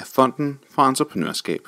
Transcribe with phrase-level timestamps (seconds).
[0.00, 1.60] af Fonden for Entreprenørskab.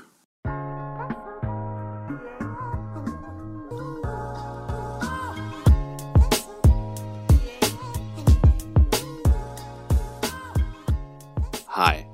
[11.75, 12.05] Hej,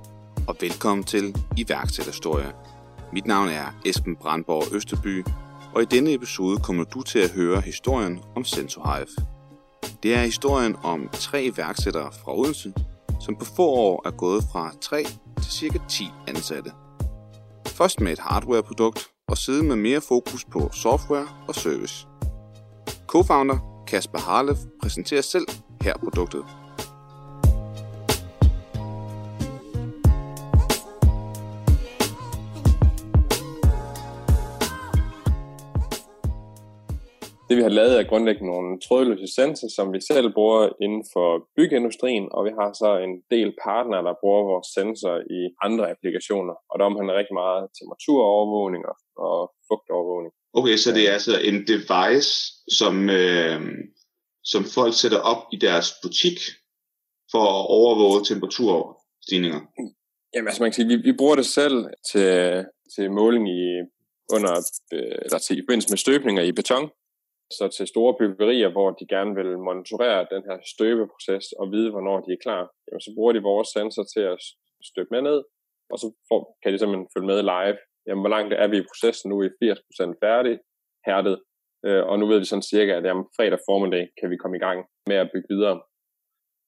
[0.48, 2.52] og velkommen til iværksætterhistorie.
[3.12, 5.24] Mit navn er Esben Brandborg Østerby,
[5.74, 9.06] og i denne episode kommer du til at høre historien om SensoHive.
[10.02, 12.72] Det er historien om tre iværksættere fra Odense,
[13.20, 15.04] som på få år er gået fra 3
[15.48, 16.72] til cirka 10 ansatte.
[17.66, 22.06] Først med et hardwareprodukt, og siden med mere fokus på software og service.
[23.12, 25.46] Co-founder Kasper Harlev præsenterer selv
[25.82, 26.44] her produktet.
[37.48, 41.28] Det vi har lavet er grundlæggende nogle trådløse sensorer, som vi selv bruger inden for
[41.56, 46.54] byggeindustrien, og vi har så en del partnere, der bruger vores sensor i andre applikationer,
[46.70, 48.82] og der omhandler rigtig meget temperaturovervågning
[49.26, 49.38] og
[49.68, 50.32] fugtovervågning.
[50.58, 52.32] Okay, så det er altså en device,
[52.80, 53.60] som, øh,
[54.52, 56.38] som folk sætter op i deres butik
[57.32, 59.60] for at overvåge temperaturstigninger?
[60.34, 61.78] Jamen altså man kan sige, vi, vi bruger det selv
[62.10, 62.28] til,
[62.94, 63.62] til måling i,
[64.34, 64.52] under,
[64.94, 66.90] øh, eller til, i forbindelse med støbninger i beton,
[67.50, 72.20] så til store byggerier, hvor de gerne vil monitorere den her støbeproces og vide, hvornår
[72.20, 74.38] de er klar, jamen, så bruger de vores sensor til at
[74.90, 75.38] støbe med ned,
[75.92, 77.78] og så får, kan de simpelthen følge med live.
[78.06, 79.36] Jamen, hvor langt er vi i processen nu?
[79.42, 79.50] Er
[80.14, 80.54] 80% færdig,
[81.08, 81.36] hærdet,
[81.86, 84.64] øh, og nu ved vi sådan cirka, at jamen, fredag formiddag kan vi komme i
[84.66, 84.78] gang
[85.10, 85.76] med at bygge videre.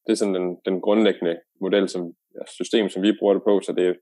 [0.04, 2.02] Det er sådan den, den grundlæggende model, som
[2.36, 3.94] ja, system, som vi bruger det på, så det er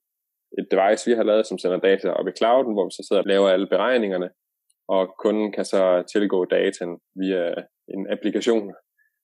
[0.58, 3.22] et device, vi har lavet, som sender data op i clouden, hvor vi så sidder
[3.22, 4.28] og laver alle beregningerne,
[4.88, 5.82] og kunden kan så
[6.12, 7.54] tilgå dataen via
[7.94, 8.74] en applikation,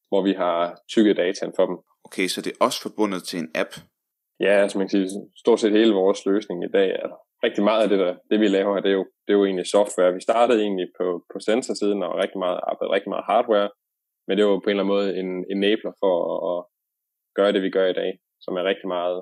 [0.08, 1.76] hvor vi har tykket dataen for dem.
[2.04, 3.72] Okay, så det er også forbundet til en app?
[4.40, 5.08] Ja, altså man kan sige,
[5.42, 7.08] stort set hele vores løsning i dag er
[7.46, 9.66] rigtig meget af det, der, det vi laver, det er, jo, det er jo egentlig
[9.66, 10.14] software.
[10.18, 13.70] Vi startede egentlig på, på sensorsiden og rigtig meget, arbejdede rigtig meget hardware,
[14.26, 16.58] men det var på en eller anden måde en enabler for at, at
[17.38, 18.10] gøre det, vi gør i dag,
[18.44, 19.18] som er rigtig meget,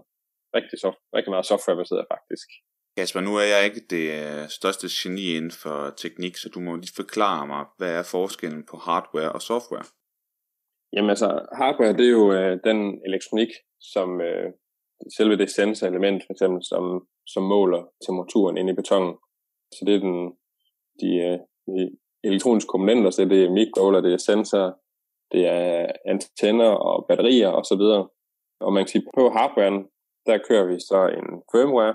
[0.57, 2.49] rigtig, soft, rigtig meget softwarebaseret faktisk.
[2.97, 6.77] Kasper, nu er jeg ikke det øh, største geni inden for teknik, så du må
[6.77, 9.87] lige forklare mig, hvad er forskellen på hardware og software?
[10.93, 11.29] Jamen altså,
[11.61, 13.49] hardware det er jo øh, den elektronik,
[13.81, 14.49] som øh,
[15.17, 19.15] selve det sensorelement, for eksempel, som, som måler temperaturen inde i betonen.
[19.75, 20.19] Så det er den,
[21.01, 21.81] de, øh, de
[22.25, 24.73] elektroniske komponenter, så det er mikroovler, det er sensorer,
[25.33, 27.85] det er antenner og batterier osv.
[28.67, 29.79] Og man kan sige, på hardwaren,
[30.27, 31.95] der kører vi så en firmware,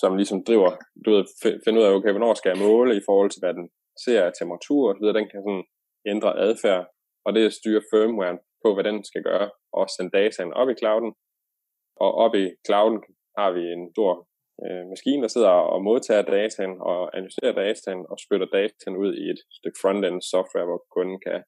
[0.00, 0.70] som ligesom driver,
[1.04, 1.24] du ved,
[1.64, 3.68] finder ud af, okay, hvornår skal jeg måle i forhold til, hvad den
[4.04, 5.64] ser af temperatur og så videre, den kan sådan
[6.12, 6.82] ændre adfærd,
[7.26, 11.12] og det styrer firmwaren på, hvad den skal gøre, og sende dataen op i clouden.
[12.04, 12.98] Og op i clouden
[13.38, 14.12] har vi en stor
[14.64, 19.24] øh, maskine, der sidder og modtager dataen og analyserer dataen og spytter dataen ud i
[19.32, 21.38] et stykke frontend software, hvor kunden kan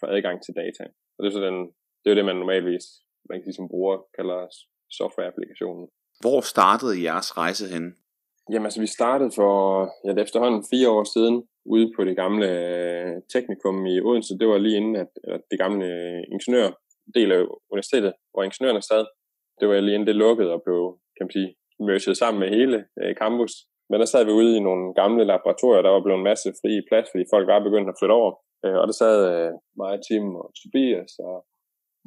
[0.00, 0.84] få adgang til data.
[1.14, 1.58] Og det er så den,
[2.02, 2.86] det er det, man normalvis
[3.28, 4.40] man kan ligesom bruger, kalder
[4.98, 5.88] softwareapplikationen.
[6.22, 7.84] Hvor startede jeres rejse hen?
[8.50, 9.54] Jamen altså, vi startede for
[10.06, 11.36] ja, efterhånden fire år siden
[11.74, 14.38] ude på det gamle øh, teknikum i Odense.
[14.40, 16.68] Det var lige inden, at, at det gamle øh, ingeniør
[17.16, 17.42] del af
[17.72, 19.04] universitetet, hvor ingeniørerne sad.
[19.60, 20.80] Det var lige inden det lukkede og blev,
[21.16, 21.50] kan man sige,
[21.88, 23.54] merged sammen med hele øh, campus.
[23.90, 26.72] Men der sad vi ude i nogle gamle laboratorier, der var blevet en masse fri
[26.88, 28.32] plads, fordi folk var begyndt at flytte over.
[28.64, 31.36] Øh, og der sad øh, mig, Tim og Tobias og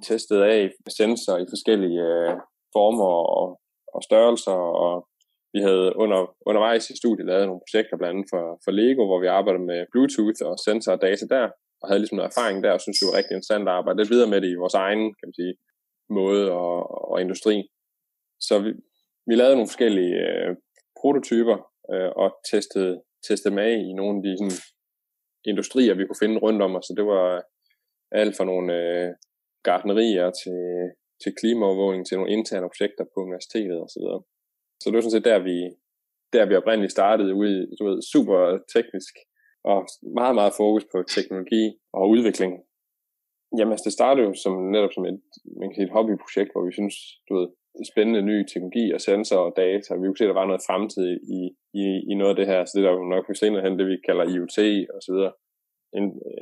[0.07, 0.59] testede af
[0.97, 2.33] sensorer i forskellige øh,
[2.75, 3.47] former og,
[3.95, 4.93] og størrelser, og
[5.53, 6.19] vi havde under,
[6.49, 9.79] undervejs i studiet lavet nogle projekter, blandt andet for, for Lego, hvor vi arbejdede med
[9.91, 11.45] Bluetooth og sensor og data der,
[11.81, 14.13] og havde ligesom noget erfaring der, og synes det var rigtig interessant at arbejde lidt
[14.13, 15.55] videre med det i vores egen, kan man sige,
[16.17, 16.77] måde og,
[17.11, 17.55] og industri.
[18.47, 18.71] Så vi,
[19.27, 20.51] vi lavede nogle forskellige øh,
[21.01, 21.57] prototyper
[21.93, 22.93] øh, og testede,
[23.27, 24.57] testede med i nogle af de sådan,
[25.51, 26.85] industrier, vi kunne finde rundt om os.
[26.85, 27.41] Så det var øh,
[28.21, 29.09] alt fra nogle øh,
[29.63, 30.61] gardnerier til,
[31.23, 34.05] til klimaovervågning, til nogle interne projekter på universitetet osv.
[34.05, 34.13] Så,
[34.79, 35.57] så det var sådan set der, vi,
[36.33, 38.39] der vi oprindeligt startede ude i du ved, super
[38.75, 39.13] teknisk
[39.71, 39.79] og
[40.19, 41.63] meget, meget fokus på teknologi
[41.97, 42.53] og udvikling.
[43.57, 45.19] Jamen, altså, det startede jo som, netop som et,
[45.59, 46.95] man kan sige, et hobbyprojekt, hvor vi synes,
[47.27, 47.47] du ved,
[47.91, 49.89] spændende ny teknologi og sensor og data.
[49.93, 51.07] Vi kunne se, at der var noget fremtid
[51.39, 51.41] i,
[51.83, 52.61] i, i noget af det her.
[52.65, 54.59] Så det der jo nok senere hen, det vi kalder IoT
[54.95, 55.33] og så videre.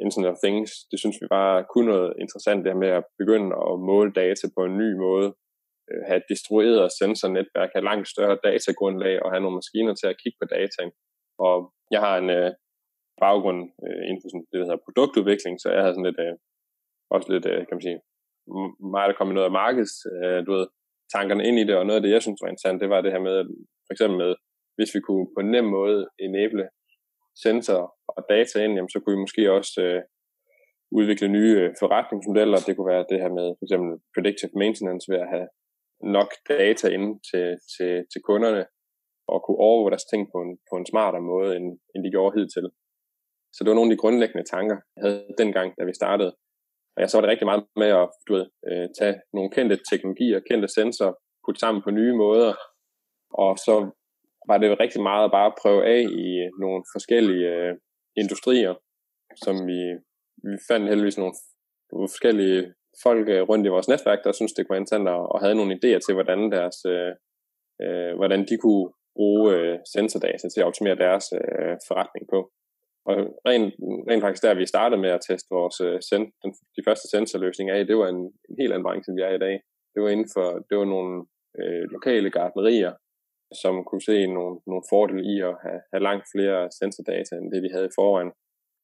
[0.06, 3.50] Internet of Things, det synes vi bare kunne noget interessant, det her med at begynde
[3.70, 5.30] at måle data på en ny måde,
[5.90, 10.20] øh, have et distribueret sensornetværk, have langt større datagrundlag og have nogle maskiner til at
[10.22, 10.92] kigge på dataen.
[11.48, 11.56] Og
[11.94, 12.52] jeg har en øh,
[13.26, 16.36] baggrund øh, inden for sådan det, der hedder produktudvikling, så jeg har sådan lidt, øh,
[17.16, 18.00] også lidt, øh, kan man sige,
[18.94, 20.66] meget der kom i noget af markeds, øh, du ved,
[21.16, 23.12] tankerne ind i det, og noget af det, jeg synes var interessant, det var det
[23.16, 23.38] her med,
[23.86, 24.32] for eksempel med,
[24.78, 26.66] hvis vi kunne på en nem måde enable
[27.44, 30.02] sensor og data ind, jamen, så kunne vi måske også øh,
[31.00, 32.58] udvikle nye øh, forretningsmodeller.
[32.68, 35.48] Det kunne være det her med for eksempel predictive maintenance ved at have
[36.18, 38.64] nok data ind til, til, til kunderne
[39.32, 42.36] og kunne overvåge deres ting på en, på en smartere måde, end, end de gjorde
[42.38, 42.68] hidtil.
[43.54, 46.32] Så det var nogle af de grundlæggende tanker, jeg havde dengang, da vi startede.
[46.96, 49.78] Og jeg så var det rigtig meget med at du ved, øh, tage nogle kendte
[49.90, 51.14] teknologier, kendte sensorer,
[51.46, 52.54] putte sammen på nye måder,
[53.44, 53.76] og så
[54.48, 57.74] var det rigtig meget at bare prøve af i nogle forskellige øh,
[58.18, 58.74] industrier,
[59.46, 59.80] som vi,
[60.48, 61.34] vi fandt heldigvis nogle,
[62.16, 62.74] forskellige
[63.04, 65.56] folk øh, rundt i vores netværk, der synes det kunne være interessant og, og havde
[65.56, 67.14] nogle idéer til, hvordan deres øh,
[67.84, 72.40] øh, hvordan de kunne bruge øh, sensordata til at optimere deres øh, forretning på.
[73.06, 73.16] Og
[73.48, 73.74] rent,
[74.10, 77.76] rent faktisk der, vi startede med at teste vores øh, sen, den, de første sensorløsninger
[77.76, 79.56] af, det var en, en helt anden branche, end vi er i dag.
[79.94, 81.26] Det var inden for, det var nogle
[81.60, 82.94] øh, lokale gardnerier,
[83.62, 87.62] som kunne se nogle, nogle fordele i at have, have langt flere sensordata, end det
[87.66, 88.32] vi havde i forvejen.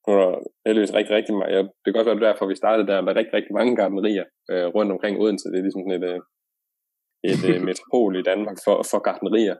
[0.02, 0.32] Nu er der
[0.66, 3.20] heldigvis rigtig, rigtig mange, ja, det kan godt være derfor, vi startede der, der er
[3.20, 5.50] rigtig, rigtig mange gardnerier øh, rundt omkring Odense.
[5.50, 6.20] Det er ligesom sådan et, øh,
[7.30, 9.56] et øh, metropol i Danmark for, for gardnerier.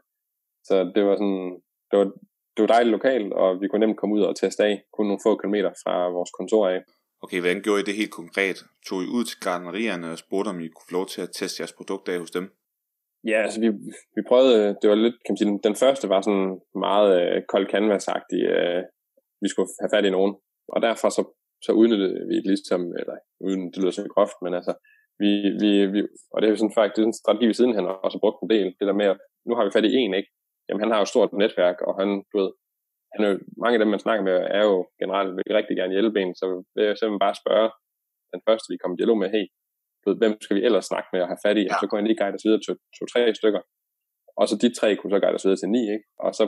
[0.69, 1.47] Så det var sådan,
[1.91, 2.07] det var,
[2.55, 5.25] det var dejligt lokalt, og vi kunne nemt komme ud og teste af, kun nogle
[5.27, 6.81] få kilometer fra vores kontor af.
[7.23, 8.59] Okay, hvordan gjorde I det helt konkret?
[8.87, 11.61] Tog I ud til gardnerierne og spurgte, om I kunne få lov til at teste
[11.61, 12.45] jeres produkt af hos dem?
[13.25, 13.69] Ja, altså vi,
[14.17, 17.67] vi prøvede, det var lidt, kan man sige, den første var sådan meget øh, kold
[17.73, 18.83] canvas øh,
[19.43, 20.35] vi skulle have fat i nogen.
[20.75, 21.23] Og derfor så,
[21.67, 24.73] så udnyttede vi det ligesom, eller uden det lyder så groft, men altså,
[25.23, 25.31] vi,
[25.63, 26.01] vi, vi,
[26.33, 28.41] og det er jo sådan faktisk det er en strategi, vi sidenhen har også brugt
[28.43, 30.31] en del, det der med, at nu har vi fat i en, ikke?
[30.67, 32.51] Jamen han har jo et stort netværk, og han, du ved,
[33.15, 33.33] han er
[33.63, 36.45] mange af dem, man snakker med, er jo generelt vil rigtig gerne hjælpe en, så
[36.75, 37.69] vil jeg simpelthen bare spørge
[38.35, 39.47] den første, vi kommer i dialog med, hey,
[40.05, 41.71] ved, hvem skal vi ellers snakke med og have fat i, ja.
[41.71, 43.63] og så kunne han lige guide os videre til to-tre stykker,
[44.39, 46.07] og så de tre kunne så guide os videre til ni, ikke?
[46.25, 46.45] og så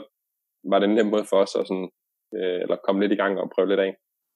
[0.71, 1.89] var det en nem måde for os at sådan,
[2.37, 3.91] øh, eller komme lidt i gang og prøve lidt af.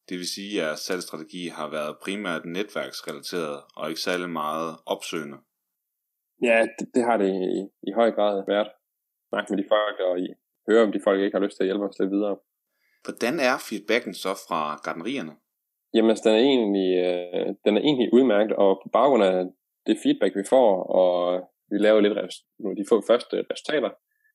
[0.09, 5.37] Det vil sige, at salgsstrategi har været primært netværksrelateret og ikke særlig meget opsøgende.
[6.47, 8.69] Ja, det, det har det i, i høj grad været.
[9.29, 10.27] Snakke med de folk og i,
[10.67, 12.35] høre, om de folk ikke har lyst til at hjælpe os lidt videre.
[13.05, 15.35] Hvordan er feedbacken så fra gardnerierne?
[15.93, 19.45] Jamen, altså, den er egentlig, øh, den er egentlig udmærket, og på baggrund af
[19.87, 21.13] det feedback, vi får, og
[21.71, 22.17] vi laver lidt
[22.59, 23.91] nu de få første resultater,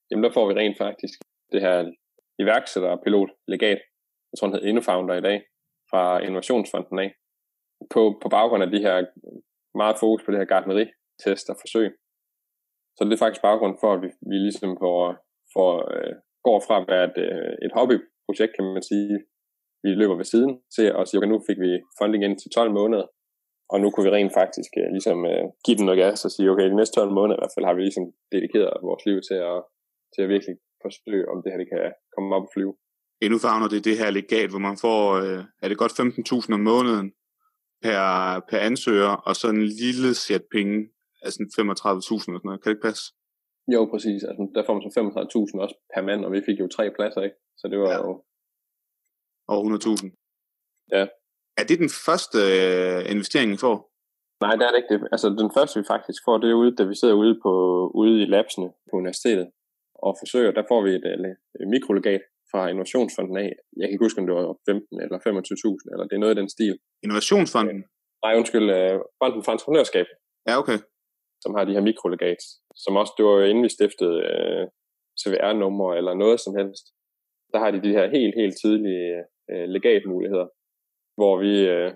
[0.09, 1.17] jamen der får vi rent faktisk
[1.51, 1.91] det her
[2.39, 3.79] iværksætterpilot legat,
[4.29, 5.37] jeg tror, han hedder Innofounder i dag,
[5.91, 7.09] fra Innovationsfonden af,
[7.93, 8.95] på, på baggrund af de her
[9.81, 11.89] meget fokus på det her gardneri-test og forsøg.
[12.95, 15.01] Så det er faktisk baggrund for, at vi, vi ligesom får,
[15.53, 16.13] får, øh,
[16.47, 19.15] går fra at være et, øh, et hobbyprojekt, kan man sige,
[19.83, 22.71] vi løber ved siden, til at sige, okay, nu fik vi funding ind til 12
[22.79, 23.05] måneder,
[23.71, 26.51] og nu kunne vi rent faktisk uh, ligesom uh, give den noget gas og sige,
[26.51, 29.37] okay, de næste 12 måneder i hvert fald har vi ligesom dedikeret vores liv til
[29.51, 29.59] at,
[30.13, 31.81] til at virkelig forsøge, om det her det kan
[32.13, 32.73] komme op og flyve.
[33.25, 36.63] Endnu fagner det det her legat, hvor man får, uh, er det godt 15.000 om
[36.71, 37.07] måneden
[37.83, 37.99] per,
[38.49, 40.77] per ansøger, og så en lille sæt penge,
[41.25, 42.59] altså 35.000 eller sådan noget.
[42.61, 43.05] Kan det ikke passe?
[43.73, 44.21] Jo, præcis.
[44.29, 44.89] Altså, der får man så
[45.55, 47.37] 35.000 også per mand, og vi fik jo tre pladser, ikke?
[47.59, 47.97] Så det var ja.
[47.97, 48.23] jo
[49.47, 50.07] over 100.000.
[50.95, 51.03] Ja.
[51.59, 53.75] Er det den første øh, investering, I får?
[54.43, 54.93] Nej, det er det ikke.
[54.93, 54.99] Det.
[55.15, 57.53] Altså, den første, vi faktisk får, det er ude, da vi sidder ude, på,
[58.01, 59.47] ude i labsene på universitetet.
[60.05, 61.05] og forsøger, der får vi et,
[61.61, 63.51] et mikrolegat fra Innovationsfonden af.
[63.77, 66.39] Jeg kan ikke huske, om det var 15 eller 25.000, eller det er noget i
[66.41, 66.75] den stil.
[67.05, 67.79] Innovationsfonden?
[68.23, 70.07] Nej, undskyld, uh, Fonden for Entreprenørskab.
[70.47, 70.79] Ja, okay.
[71.43, 72.45] Som har de her mikrolegats,
[72.83, 74.63] som også, det var jo inden vi stiftede uh,
[75.21, 76.85] CVR-nummer eller noget som helst.
[77.53, 80.47] Der har de de her helt, helt tydelige øh, legatmuligheder,
[81.17, 81.91] hvor vi, øh,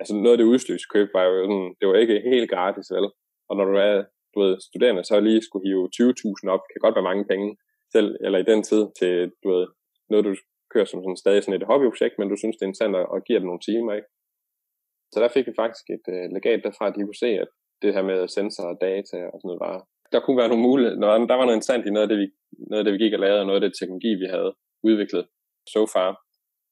[0.00, 3.06] altså noget af det udstyrskøb var jo sådan, det var ikke helt gratis, vel?
[3.48, 4.04] Og når du er
[4.34, 7.56] du ved, studerende, så lige skulle hive 20.000 op, kan godt være mange penge,
[7.94, 9.66] selv, eller i den tid, til du ved,
[10.10, 10.34] noget, du
[10.72, 13.24] kører som sådan, stadig sådan et hobbyprojekt, men du synes, det er interessant at, at
[13.26, 14.08] give det nogle timer, ikke?
[15.12, 17.48] Så der fik vi faktisk et øh, legat derfra, at de kunne se, at
[17.82, 19.76] det her med sensorer og data og sådan noget var,
[20.12, 20.96] der kunne være nogle muligheder,
[21.30, 22.26] der var noget interessant i noget af det, vi,
[22.70, 24.50] noget af det, vi gik og lavede, og noget af det teknologi, vi havde
[24.88, 25.24] udviklet
[25.74, 26.10] so far.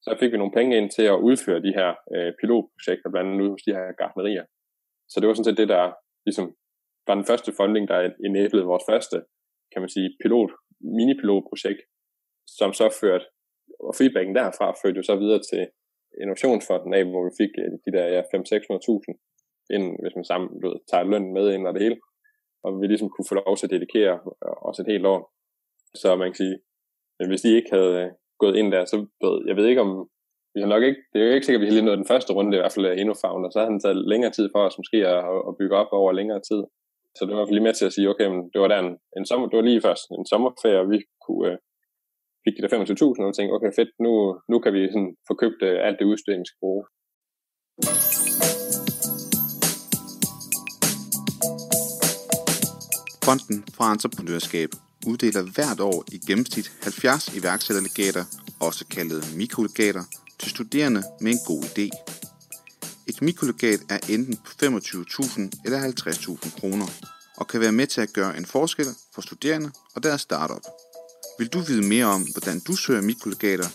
[0.04, 3.42] Så fik vi nogle penge ind til at udføre de her øh, pilotprojekter, blandt andet
[3.42, 4.44] ude hos de her gartnerier.
[5.10, 5.84] Så det var sådan set det, der
[6.26, 6.46] ligesom
[7.06, 9.16] var den første funding, der enablede vores første,
[9.72, 10.50] kan man sige, pilot,
[10.96, 11.82] mini-pilotprojekt,
[12.58, 13.26] som så førte,
[13.86, 15.62] og feedbacken derfra førte jo så videre til
[16.22, 19.10] Innovationsfonden af, hvor vi fik øh, de der ja, 5-600.000
[19.74, 21.98] ind, hvis man sammen du, tager løn med ind og det hele.
[22.64, 24.14] Og vi ligesom kunne få lov til at dedikere
[24.44, 25.20] øh, os et helt år.
[26.00, 26.56] Så man kan sige,
[27.18, 28.10] men hvis de ikke havde øh,
[28.42, 29.90] gået ind der, så ved jeg ved ikke om,
[30.54, 32.12] vi har nok ikke, det er jo ikke sikkert, at vi har lige nået den
[32.12, 34.46] første runde, i hvert fald øh, endnu found, og så har han taget længere tid
[34.54, 36.62] for os måske at, at bygge op over længere tid.
[37.16, 39.26] Så det var lige med til at sige, okay, men det var der en, en
[39.30, 41.56] sommer, det var lige først en sommerferie, og vi kunne, øh,
[42.44, 44.12] fik de der 25.000, og tænkte, okay fedt, nu,
[44.50, 46.84] nu kan vi sådan få købt øh, alt det udstyr, vi skal bruge.
[53.24, 54.70] Fonden for entreprenørskab
[55.06, 58.24] uddeler hvert år i gennemsnit 70 iværksætterlegater,
[58.60, 60.04] også kaldet mikrolegater,
[60.38, 61.88] til studerende med en god idé.
[63.06, 66.86] Et mikrolegat er enten på 25.000 eller 50.000 kroner,
[67.36, 70.62] og kan være med til at gøre en forskel for studerende og deres startup.
[71.38, 73.68] Vil du vide mere om, hvordan du søger mikrolegater,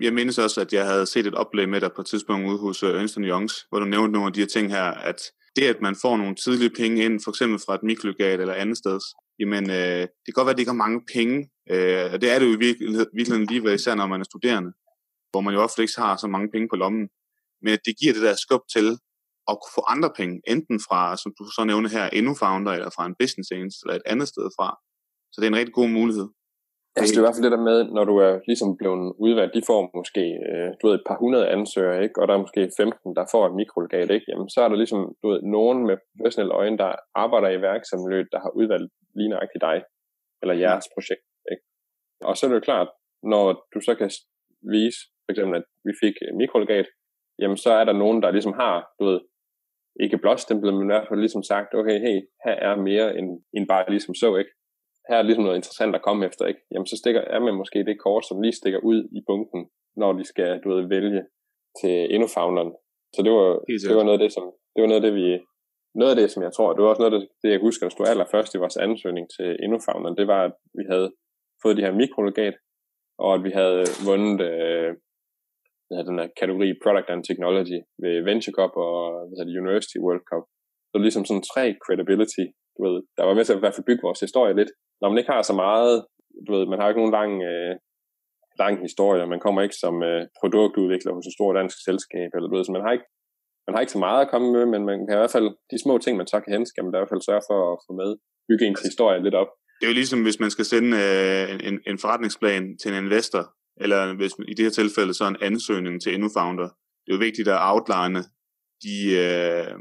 [0.02, 2.58] jeg mindes også, at jeg havde set et oplæg med dig på et tidspunkt ude
[2.58, 5.22] hos øh, Ernst Youngs, hvor du nævnte nogle af de her ting her, at
[5.56, 8.78] det, at man får nogle tidlige penge ind, for eksempel fra et mikrolegat eller andet
[8.78, 9.00] sted,
[9.40, 12.32] jamen øh, det kan godt være, at det ikke er mange penge, øh, og det
[12.32, 14.72] er det jo i virkeligheden lige ved, især når man er studerende,
[15.32, 17.10] hvor man jo ofte ikke har så mange penge på lommen,
[17.62, 18.88] men det giver det der skub til
[19.52, 22.90] at kunne få andre penge, enten fra, som du så nævner her, endnu founder, eller
[22.96, 24.68] fra en business angel, eller et andet sted fra.
[25.32, 26.28] Så det er en rigtig god mulighed.
[26.96, 29.56] Altså, det er i hvert fald det der med, når du er ligesom blevet udvalgt,
[29.58, 32.18] de får måske øh, du ved, et par hundrede ansøgere, ikke?
[32.22, 34.28] og der er måske 15, der får et mikrolegat, ikke?
[34.30, 36.92] Jamen, så er der ligesom du ved, nogen med professionelle øjne, der
[37.24, 39.78] arbejder i værksomhed, der har udvalgt lige nøjagtigt dig,
[40.42, 41.26] eller jeres projekt.
[41.52, 41.64] Ikke?
[42.28, 42.90] Og så er det jo klart,
[43.34, 44.10] når du så kan
[44.76, 46.88] vise, for eksempel, at vi fik mikrolegat,
[47.42, 49.20] jamen så er der nogen, der ligesom har, du ved,
[50.04, 53.68] ikke blåstemplet, men i hvert fald ligesom sagt, okay, hey, her er mere end, end
[53.68, 54.52] bare ligesom så, ikke?
[55.10, 56.62] Her er ligesom noget interessant at komme efter, ikke?
[56.72, 59.62] Jamen så stikker, er man måske det kort, som lige stikker ud i bunken,
[60.02, 61.22] når de skal, du ved, vælge
[61.82, 62.72] til indofounderen.
[63.16, 63.48] Så det var,
[63.90, 65.28] det var noget af det, som, det var noget af det, vi,
[66.00, 67.84] noget af det, som jeg tror, det var også noget af det, det jeg husker,
[67.86, 71.10] der stod allerførst i vores ansøgning til indofounderen, det var, at vi havde
[71.62, 72.56] fået de her mikrolegat,
[73.24, 74.90] og at vi havde vundet øh,
[76.10, 78.98] den her kategori Product and Technology ved Venture Cup og
[79.28, 80.44] hvad hedder University World Cup.
[80.92, 82.46] Så ligesom sådan tre credibility,
[82.80, 84.72] du ved, der var med til at i hvert fald bygge vores historie lidt,
[85.02, 86.06] når man ikke har så meget,
[86.46, 87.74] du ved, man har ikke nogen lang, øh,
[88.64, 92.56] lang historie, man kommer ikke som øh, produktudvikler hos et stort dansk selskab, eller du
[92.56, 93.10] ved, så man har ikke
[93.68, 95.84] man har ikke så meget at komme med, men man kan i hvert fald, de
[95.84, 97.92] små ting, man så kan hente, skal man i hvert fald sørge for at få
[98.02, 98.12] med,
[98.50, 99.52] bygge ens historie lidt op.
[99.80, 103.44] Det er jo ligesom, hvis man skal sende øh, en, en forretningsplan til en investor,
[103.84, 106.70] eller hvis i det her tilfælde så en ansøgning til InnoFounder.
[107.04, 108.20] Det er jo vigtigt at outline
[108.86, 109.76] de, øh,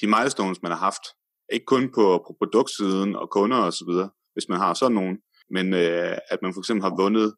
[0.00, 1.04] de milestones, man har haft.
[1.52, 3.92] Ikke kun på, på produktsiden og kunder osv.,
[4.34, 5.16] hvis man har sådan nogen,
[5.56, 7.28] men øh, at man for eksempel har vundet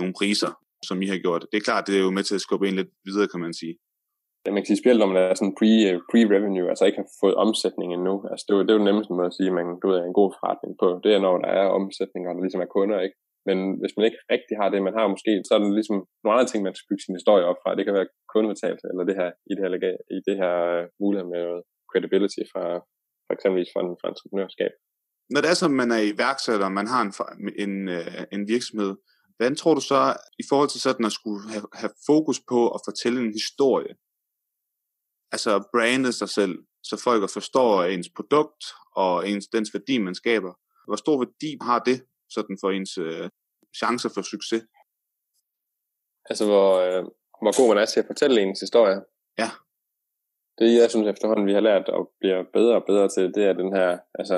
[0.00, 0.52] nogle priser,
[0.88, 1.42] som I har gjort.
[1.50, 3.54] Det er klart, det er jo med til at skubbe en lidt videre, kan man
[3.60, 3.74] sige.
[4.44, 7.10] Ja, man kan sige, specielt når man er sådan pre, øh, pre-revenue, altså ikke har
[7.22, 8.14] fået omsætning endnu.
[8.30, 9.96] Altså det er jo, det er jo nemmest måde at sige, at man du ved,
[9.98, 10.88] er en god forretning på.
[11.04, 13.16] Det er, når der er omsætning, og der ligesom er kunder, ikke?
[13.48, 16.34] Men hvis man ikke rigtig har det, man har måske, så er det ligesom nogle
[16.34, 17.76] andre ting, man skal bygge sin historie op fra.
[17.76, 19.70] Det kan være kundebetalt, eller det her, i det her,
[20.16, 21.44] i det her øh, mulighed med
[21.90, 22.64] credibility fra,
[23.28, 24.72] for eksempel fra, en, fra entreprenørskab
[25.30, 27.12] når det er som man er iværksætter, man har en,
[27.68, 28.96] en, øh, en virksomhed,
[29.36, 32.80] hvordan tror du så, i forhold til sådan at skulle have, have fokus på at
[32.84, 33.94] fortælle en historie,
[35.32, 38.64] altså brande sig selv, så folk forstår ens produkt
[38.96, 40.52] og ens, dens værdi, man skaber.
[40.86, 43.30] Hvor stor værdi har det sådan for ens øh,
[43.78, 44.62] chancer for succes?
[46.30, 47.04] Altså, hvor, øh,
[47.42, 49.00] hvor god man er til at fortælle ens historie.
[49.38, 49.50] Ja.
[50.58, 53.52] Det, jeg synes efterhånden, vi har lært og bliver bedre og bedre til, det er
[53.52, 54.36] den her, altså,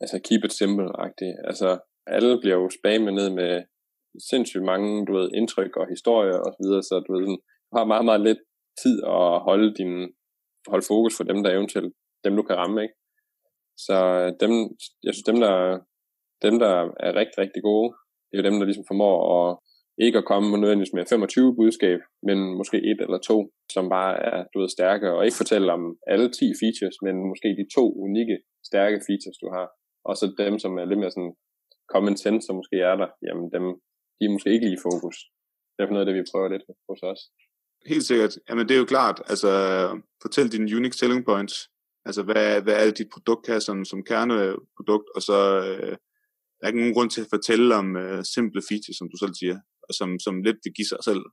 [0.00, 1.30] altså keep it simple-agtig.
[1.50, 1.68] Altså,
[2.06, 3.52] alle bliver jo spammet ned med
[4.30, 7.72] sindssygt mange, du ved, indtryk og historier og så videre, så du ved, sådan, du
[7.78, 8.42] har meget, meget lidt
[8.82, 9.94] tid at holde din,
[10.72, 11.92] holde fokus for dem, der eventuelt,
[12.24, 12.94] dem du kan ramme, ikke?
[13.86, 14.52] Så øh, dem,
[15.06, 15.54] jeg synes, dem, der,
[16.44, 16.72] dem, der
[17.06, 17.88] er rigtig, rigtig gode,
[18.26, 19.50] det er jo dem, der ligesom formår at
[19.98, 23.38] ikke at komme nødvendigvis med 25 budskab, men måske et eller to,
[23.74, 25.82] som bare er du ved, stærke, og ikke fortælle om
[26.12, 28.36] alle 10 features, men måske de to unikke,
[28.70, 29.66] stærke features, du har.
[30.08, 31.34] Og så dem, som er lidt mere sådan
[31.92, 33.64] common sense, som måske er der, jamen dem,
[34.16, 35.16] de er måske ikke lige i fokus.
[35.74, 37.20] Det er noget af det, vi prøver lidt hos os.
[37.92, 38.34] Helt sikkert.
[38.48, 39.50] Jamen det er jo klart, altså
[40.22, 41.56] fortæl dine unique selling points.
[42.08, 45.94] Altså hvad, hvad er dit produkt her som, som kerneprodukt, og så øh,
[46.56, 49.34] der er ikke nogen grund til at fortælle om øh, simple features, som du selv
[49.40, 49.56] siger
[49.90, 51.24] som, som lidt vil give sig selv.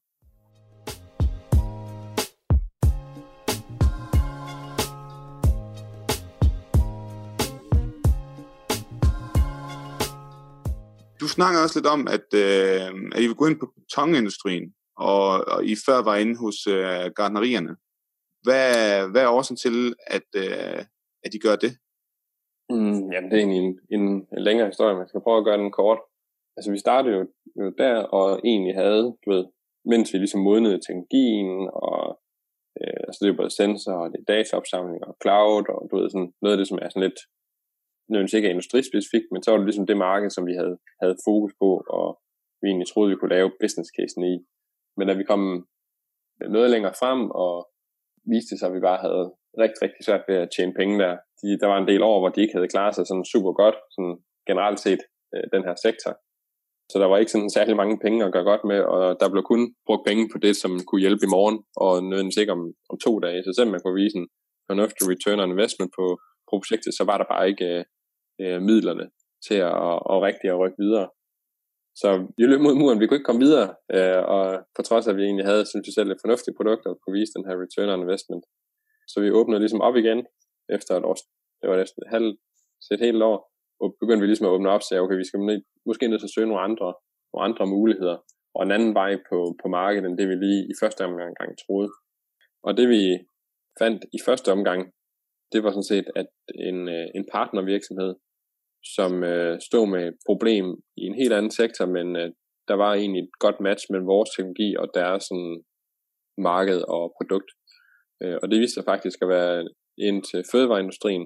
[11.22, 15.28] Du snakker også lidt om, at, øh, at I vil gå ind på betongindustrien, og,
[15.48, 17.76] og I før var inde hos øh, gardnerierne.
[18.44, 18.66] Hvad,
[19.12, 20.86] hvad er årsagen til, at, øh,
[21.26, 21.74] at I gør det?
[22.70, 24.06] Mm, jamen, det er egentlig en, en,
[24.36, 26.00] en længere historie, men jeg skal prøve at gøre den kort
[26.58, 27.22] altså vi startede jo,
[27.62, 29.46] jo der, og egentlig havde, du ved,
[29.86, 32.02] mens vi ligesom modnede teknologien, og
[32.82, 36.10] øh, altså det er både sensor, og det er dataopsamling, og cloud, og du ved,
[36.10, 37.20] sådan, noget af det, som er sådan lidt,
[38.10, 41.18] nødvendigvis ikke er industrispecifikt, men så var det ligesom det marked, som vi havde, havde
[41.28, 42.08] fokus på, og
[42.62, 44.36] vi egentlig troede, vi kunne lave business casen i.
[44.98, 45.44] Men da vi kom
[46.42, 47.54] øh, noget længere frem, og
[48.34, 49.26] viste sig, at vi bare havde
[49.64, 51.14] rigtig, rigtig svært ved at tjene penge der.
[51.42, 53.78] De, der var en del år, hvor de ikke havde klaret sig sådan super godt,
[53.96, 54.16] sådan
[54.50, 55.02] generelt set,
[55.34, 56.14] øh, den her sektor.
[56.92, 59.44] Så der var ikke sådan særlig mange penge at gøre godt med, og der blev
[59.44, 62.98] kun brugt penge på det, som kunne hjælpe i morgen, og nødvendigvis ikke om, om
[63.06, 63.44] to dage.
[63.44, 64.28] Så selvom man kunne vise en
[64.70, 66.06] fornuftig return on investment på,
[66.48, 67.70] på projektet, så var der bare ikke
[68.42, 69.06] øh, midlerne
[69.48, 71.08] til at, at, at rigtig at rykke videre.
[72.02, 74.44] Så vi løb mod muren, vi kunne ikke komme videre, øh, og
[74.76, 77.18] på trods af, at vi egentlig havde, synes jeg selv, et fornuftigt produkt, og kunne
[77.20, 78.44] vise den her return on investment.
[79.12, 80.20] Så vi åbnede ligesom op igen,
[80.76, 81.18] efter et år,
[81.60, 82.36] det var næsten et halvt,
[82.94, 83.51] et helt år,
[83.82, 85.40] og begyndte vi ligesom at åbne op, så okay, vi skal
[85.90, 86.90] måske nødt til at søge nogle andre,
[87.32, 88.18] nogle andre muligheder,
[88.56, 91.90] og en anden vej på, på markedet, end det vi lige i første omgang troede.
[92.68, 93.04] Og det vi
[93.82, 94.82] fandt i første omgang,
[95.52, 96.30] det var sådan set, at
[96.70, 98.14] en, øh, en partnervirksomhed,
[98.96, 100.66] som øh, stod med et problem
[100.98, 102.30] i en helt anden sektor, men øh,
[102.68, 105.64] der var egentlig et godt match mellem vores teknologi og deres sådan,
[106.38, 107.50] marked og produkt.
[108.22, 109.68] Øh, og det viste sig faktisk at være
[109.98, 111.26] ind til fødevareindustrien,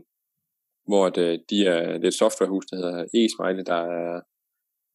[0.87, 4.21] hvor det, de er, det er et softwarehus, der hedder eSmiley, der er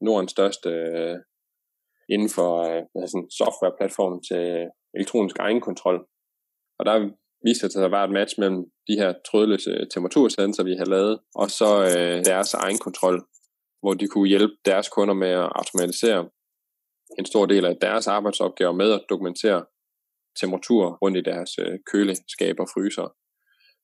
[0.05, 1.17] Nordens største øh,
[2.09, 4.45] inden for øh, altså sådan softwareplatform til
[4.95, 5.99] elektronisk egenkontrol.
[6.79, 7.11] Og der
[7.45, 11.21] viste sig, at der var et match mellem de her trådløse temperatursensorer, vi har lavet,
[11.35, 13.19] og så øh, deres egenkontrol,
[13.83, 16.29] hvor de kunne hjælpe deres kunder med at automatisere
[17.19, 19.65] en stor del af deres arbejdsopgaver med at dokumentere
[20.41, 21.79] temperatur rundt i deres øh,
[22.63, 23.15] og fryser.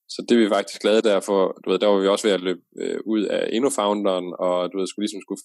[0.09, 1.41] Så det er vi faktisk glade derfor.
[1.65, 4.79] Du ved, der var vi også ved at løbe øh, ud af InnoFounderen, og du
[4.79, 5.43] ved, skulle ligesom skulle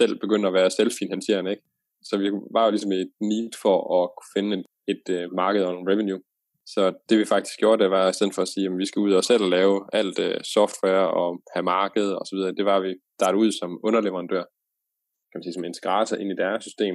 [0.00, 1.62] selv begynde at være selvfinansierende, ikke?
[2.08, 5.62] Så vi var jo ligesom et need for at kunne finde et, et øh, marked
[5.64, 6.22] og en revenue.
[6.66, 9.00] Så det vi faktisk gjorde, det var i stedet for at sige, at vi skal
[9.06, 12.76] ud og selv lave alt øh, software og have marked og så videre, det var,
[12.76, 14.44] at vi startede ud som underleverandør,
[15.28, 16.94] kan man sige, som integrator ind i deres system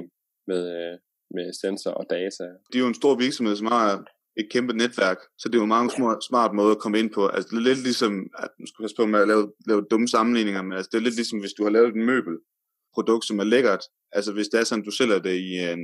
[0.50, 0.94] med, øh,
[1.36, 2.44] med sensor og data.
[2.68, 4.04] Det er jo en stor virksomhed, som har
[4.38, 7.26] et kæmpe netværk, så det er jo mange små, smart måder at komme ind på.
[7.26, 8.12] Altså, det er lidt ligesom,
[8.44, 11.06] at man skal passe på med at lave, lave dumme sammenligninger, men altså, det er
[11.06, 13.82] lidt ligesom, hvis du har lavet et møbelprodukt, som er lækkert.
[14.12, 15.82] Altså, hvis det er sådan, du sælger det i en,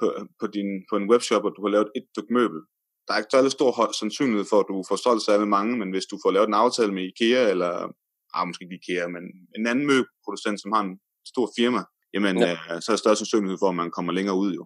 [0.00, 0.06] på,
[0.40, 2.60] på, din, på en webshop, og du har lavet et stykke møbel,
[3.06, 6.06] der er ikke så stor sandsynlighed for, at du får solgt særlig mange, men hvis
[6.12, 7.72] du får lavet en aftale med IKEA, eller
[8.34, 9.24] ah, måske ikke IKEA, men
[9.56, 10.94] en anden møbelproducent, som har en
[11.32, 11.82] stor firma,
[12.14, 12.52] jamen, ja.
[12.52, 14.64] øh, så er der større sandsynlighed for, at man kommer længere ud jo.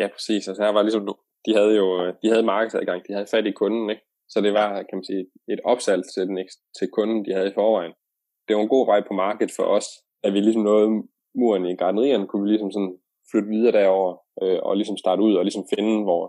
[0.00, 0.48] Ja, præcis.
[0.48, 1.04] Altså her var ligesom
[1.48, 4.02] de havde jo øh, de havde markedsadgang, de havde fat i kunden, ikke?
[4.32, 6.36] Så det var, kan man sige, et opsalg til, den,
[6.78, 7.94] til kunden, de havde i forvejen.
[8.46, 9.88] Det var en god vej på markedet for os,
[10.24, 10.88] at vi ligesom nåede
[11.40, 12.94] muren i gardnerierne, kunne vi ligesom sådan
[13.30, 16.22] flytte videre derover øh, og ligesom starte ud og ligesom finde, hvor,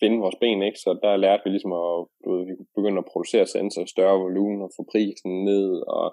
[0.00, 0.78] finde vores ben, ikke?
[0.84, 4.22] Så der lærte vi ligesom at du ved, vi begynde at producere sensorer i større
[4.26, 6.06] volumen og få prisen ned og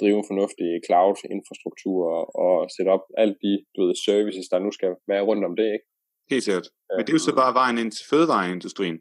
[0.00, 2.02] drive en fornuftig cloud-infrastruktur
[2.44, 5.68] og sætte op alt de du ved, services, der nu skal være rundt om det,
[5.76, 5.86] ikke?
[6.30, 6.68] Helt sikkert.
[6.96, 8.98] Men det er jo så bare vejen ind til fødevareindustrien.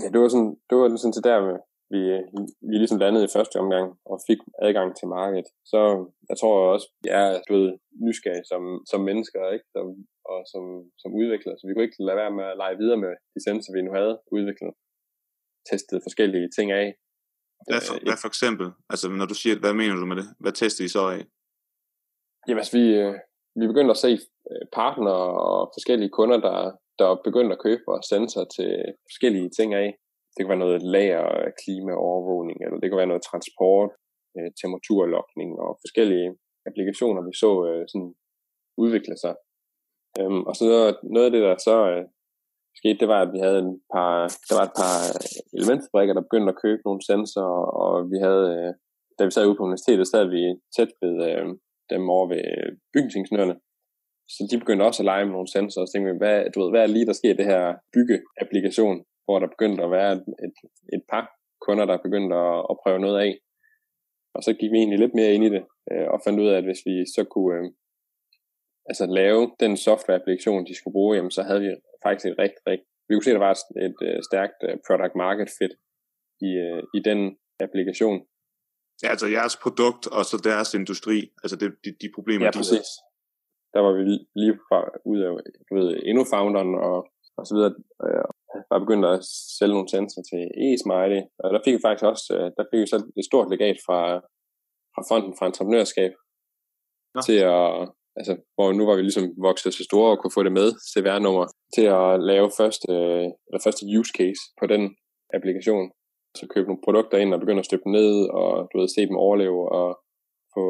[0.00, 1.38] Ja, det var sådan, det var sådan til der,
[1.94, 2.00] vi,
[2.70, 5.48] vi ligesom landede i første omgang og fik adgang til markedet.
[5.72, 5.80] Så
[6.30, 7.70] jeg tror også, vi er du ved,
[8.06, 9.66] nysgerrige som, som mennesker ikke?
[9.76, 9.86] Som,
[10.30, 10.64] og som,
[11.02, 11.56] som udviklere.
[11.58, 13.92] Så vi kunne ikke lade være med at lege videre med de sensorer, vi nu
[13.98, 14.72] havde udviklet.
[15.70, 16.88] Testet forskellige ting af.
[17.70, 18.66] Hvad for, hvad for eksempel?
[18.92, 20.28] Altså når du siger, hvad mener du med det?
[20.42, 21.22] Hvad tester I så af?
[22.46, 23.14] Jamen altså, vi, øh,
[23.58, 24.12] vi begyndte at se
[24.50, 26.58] øh, partnere og forskellige kunder, der,
[27.00, 28.70] der begyndte at købe og sende sig til
[29.06, 29.88] forskellige ting af.
[30.32, 31.26] Det kan være noget lager,
[31.62, 33.90] klimaovervågning, eller det kan være noget transport,
[34.36, 36.28] øh, temperaturlokning og forskellige
[36.68, 38.12] applikationer, vi så øh, sådan
[38.84, 39.34] udvikle sig.
[40.18, 40.64] Øhm, og så
[41.14, 42.04] noget af det, der så øh,
[42.78, 44.12] skete, det var, at vi havde en par,
[44.48, 44.96] der var et par
[45.58, 48.74] elementfabrikker, der begyndte at købe nogle sensorer, og vi havde,
[49.18, 50.42] da vi sad ude på universitetet, sad vi
[50.76, 51.14] tæt ved,
[51.90, 53.56] dem over ved øh, bygningsingeniørerne.
[54.34, 56.56] Så de begyndte også at lege med nogle sensorer, og så tænkte vi, hvad, du
[56.60, 57.62] ved, hvad er lige der sker i det her
[57.94, 60.12] byggeapplikation, hvor der begyndte at være
[60.46, 60.54] et,
[60.96, 61.24] et par
[61.66, 63.32] kunder, der begyndte at, at prøve noget af.
[64.34, 66.56] Og så gik vi egentlig lidt mere ind i det, øh, og fandt ud af,
[66.58, 67.64] at hvis vi så kunne øh,
[68.90, 71.70] altså lave den software-applikation, de skulle bruge, jamen, så havde vi
[72.04, 74.76] faktisk et rigtig, rigtig, vi kunne se, at der var et, et, et stærkt øh,
[74.86, 75.74] product market fit
[76.48, 77.20] i, øh, i den
[77.64, 78.18] applikation.
[79.02, 82.58] Ja, altså jeres produkt og så deres industri, altså det, de, de problemer, ja, de
[82.58, 82.88] præcis.
[83.74, 84.02] Der var vi
[84.40, 84.78] lige fra,
[85.12, 85.30] ud af,
[85.68, 86.98] du ved, endnu founderen og,
[87.38, 87.72] og så videre,
[88.04, 88.26] øh,
[88.70, 89.20] var begyndt at
[89.58, 92.86] sælge nogle sensorer til e-smiley, og der fik vi faktisk også, øh, der fik vi
[92.86, 94.00] så et stort legat fra,
[94.94, 96.12] fra fonden for entreprenørskab,
[97.14, 97.20] ja.
[97.26, 97.70] til at,
[98.18, 101.46] altså, hvor nu var vi ligesom vokset så store og kunne få det med, CVR-nummer,
[101.76, 102.92] til at lave første,
[103.46, 104.82] eller første use case på den
[105.36, 105.86] applikation
[106.36, 109.06] så købe nogle produkter ind og begynde at støbe dem ned, og du ved, se
[109.10, 109.88] dem overleve, og
[110.54, 110.64] få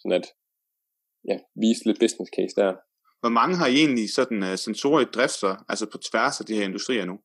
[0.00, 0.26] sådan at
[1.28, 2.72] ja, vise lidt business case der.
[3.22, 6.46] Hvor mange har I egentlig sådan uh, sensorer i drift så, altså på tværs af
[6.46, 7.16] de her industrier nu?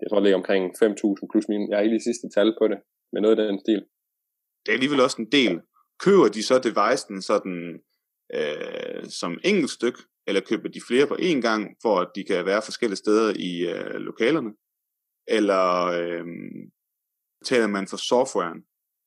[0.00, 1.68] Jeg tror, det ligger omkring 5.000 plus minus.
[1.68, 2.78] Jeg har ikke lige sidste tal på det,
[3.12, 3.80] men noget af den stil.
[4.62, 5.54] Det er alligevel også en del.
[6.04, 7.56] Køber de så devicen sådan
[8.36, 9.96] øh, som enkelt styk,
[10.28, 13.52] eller køber de flere på én gang, for at de kan være forskellige steder i
[13.74, 14.52] øh, lokalerne?
[15.36, 15.66] Eller
[16.00, 16.26] øh,
[17.42, 18.60] betaler man for softwaren?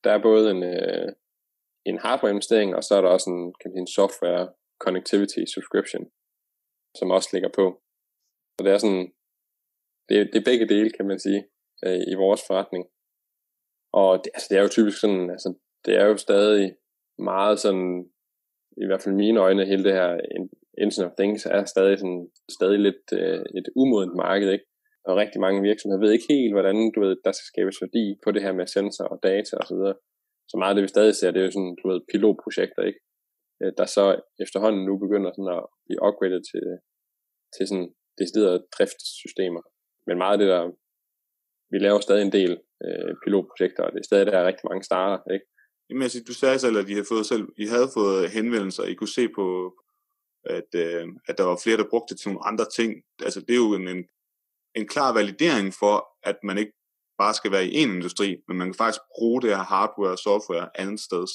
[0.04, 1.08] Der er både en, øh,
[1.90, 4.44] en hardware-investering, og så er der også en, kan man sige, en software
[4.84, 6.04] connectivity subscription,
[6.98, 7.66] som også ligger på.
[8.54, 9.06] Så det er sådan,
[10.08, 11.40] det, det er begge dele, kan man sige,
[11.84, 12.84] øh, i vores forretning.
[14.00, 15.48] Og det, altså, det er jo typisk sådan, altså,
[15.84, 16.76] det er jo stadig
[17.18, 18.10] meget sådan,
[18.82, 20.10] i hvert fald mine øjne, hele det her
[20.82, 24.66] Internet of Things er stadig, sådan, stadig lidt øh, et umodent marked, ikke?
[25.06, 28.28] Og rigtig mange virksomheder ved ikke helt, hvordan du ved, der skal skabes værdi på
[28.34, 29.82] det her med sensor og data osv.
[29.84, 29.94] Så,
[30.50, 33.00] så meget af det, vi stadig ser, det er jo sådan, du ved, pilotprojekter, ikke?
[33.62, 34.04] Øh, der så
[34.44, 36.64] efterhånden nu begynder sådan at blive upgraded til,
[37.54, 37.90] til sådan
[38.20, 39.62] deciderede driftssystemer.
[40.06, 40.62] Men meget af det der,
[41.72, 42.52] vi laver stadig en del
[42.84, 45.46] øh, pilotprojekter, og det er stadig, der er rigtig mange starter, ikke?
[45.88, 48.90] Jamen, altså, du sagde selv, at I havde fået, selv, I havde fået henvendelser, og
[48.90, 49.46] I kunne se på,
[50.56, 52.90] at, øh, at der var flere, der brugte det til nogle andre ting.
[53.26, 54.02] Altså, det er jo en, en
[54.76, 55.96] en klar validering for,
[56.30, 56.74] at man ikke
[57.22, 60.22] bare skal være i en industri, men man kan faktisk bruge det her hardware og
[60.28, 61.32] software andet steds.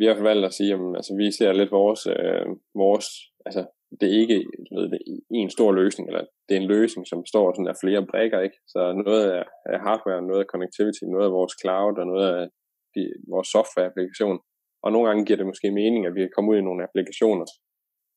[0.00, 2.46] Vi har valgt at sige, at altså, vi ser lidt vores, øh,
[2.84, 3.06] vores
[3.46, 3.62] altså,
[4.00, 7.04] det er ikke du ved, det er en stor løsning, eller det er en løsning,
[7.06, 8.58] som består sådan af flere brækker, ikke?
[8.72, 12.44] Så noget af, af hardware, noget af connectivity, noget af vores cloud, og noget af
[12.94, 14.38] de, vores software-applikation.
[14.84, 17.46] Og nogle gange giver det måske mening, at vi kan komme ud i nogle applikationer,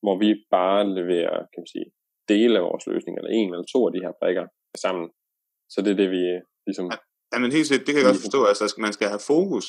[0.04, 1.88] hvor vi bare leverer, kan man sige,
[2.30, 4.46] dele af vores løsning, eller en eller to af de her brikker
[4.86, 5.08] sammen.
[5.74, 6.24] Så det er det, vi
[6.68, 6.86] ligesom...
[7.34, 9.68] Ja, men helt sikkert, det kan jeg godt forstå, altså man skal have fokus,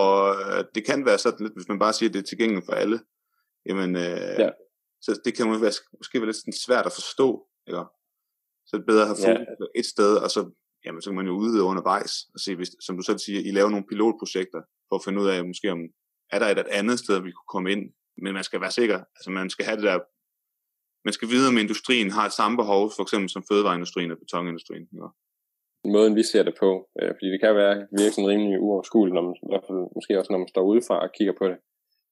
[0.00, 2.66] og øh, det kan være sådan lidt, hvis man bare siger, at det er tilgængeligt
[2.66, 2.98] for alle,
[3.68, 4.50] jamen, øh, ja.
[5.04, 7.28] så det kan være, måske være lidt svært at forstå,
[7.68, 7.84] ikke?
[8.66, 9.80] Så det er bedre at have fokus ja.
[9.80, 10.40] et sted, og så,
[10.84, 13.50] jamen, så kan man jo udvide undervejs, og se, hvis, som du selv siger, I
[13.50, 15.80] laver nogle pilotprojekter, for at finde ud af, måske om,
[16.34, 17.84] er der et, et andet sted, vi kunne komme ind,
[18.22, 19.98] men man skal være sikker, altså man skal have det der
[21.06, 24.86] man skal vide, om industrien har et samme behov, for eksempel som fødevareindustrien og betonindustrien.
[25.00, 25.08] Ja.
[25.94, 29.24] Måden vi ser det på, øh, fordi det kan være virke sådan rimelig uoverskueligt, når
[29.28, 31.58] man, i hvert fald måske også når man står udefra og kigger på det.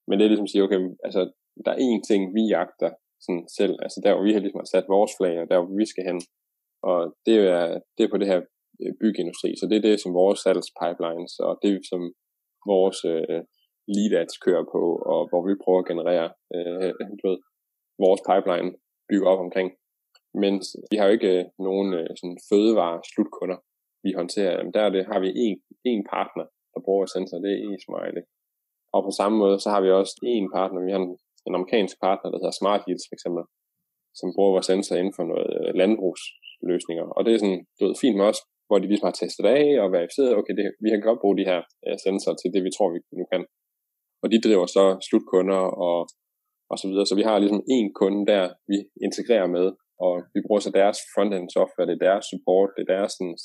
[0.06, 1.20] Men det er ligesom at sige, okay, altså
[1.64, 2.90] der er én ting, vi jagter
[3.24, 5.86] sådan selv, altså der hvor vi har ligesom sat vores flag, og der hvor vi
[5.92, 6.20] skal hen.
[6.90, 7.64] Og det er,
[7.96, 8.40] det er på det her
[8.82, 12.02] øh, byggeindustri, så det er det, som vores salgspipelines, og det er som
[12.72, 13.40] vores øh,
[13.94, 17.38] lead ads kører på, og hvor vi prøver at generere øh, du ved,
[18.04, 18.70] vores pipeline
[19.10, 19.68] bygger op omkring.
[20.42, 20.52] Men
[20.90, 23.58] vi har jo ikke øh, nogen øh, sådan fødevare slutkunder,
[24.04, 24.52] vi håndterer.
[24.56, 25.56] Jamen, der det, har vi en,
[25.92, 28.24] en partner, der bruger sensor, det er e-smiley.
[28.94, 31.10] Og på samme måde, så har vi også en partner, vi har en,
[31.46, 33.42] en amerikansk partner, der hedder Smart Yields for eksempel,
[34.18, 37.06] som bruger vores sensor inden for noget øh, landbrugsløsninger.
[37.16, 39.64] Og det er sådan, du ved, fint med os, hvor de ligesom har testet af
[39.82, 42.74] og verificeret, okay, det, vi kan godt bruge de her uh, sensorer til det, vi
[42.76, 43.42] tror, vi nu kan.
[44.22, 45.98] Og de driver så slutkunder og,
[46.70, 47.06] og så videre.
[47.06, 49.66] Så vi har ligesom en kunde der, vi integrerer med,
[50.04, 53.36] og vi bruger så deres frontend software, det er deres support, det er deres sådan,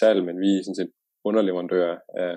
[0.00, 0.92] salg, men vi er sådan set
[1.28, 1.88] underleverandør
[2.24, 2.32] af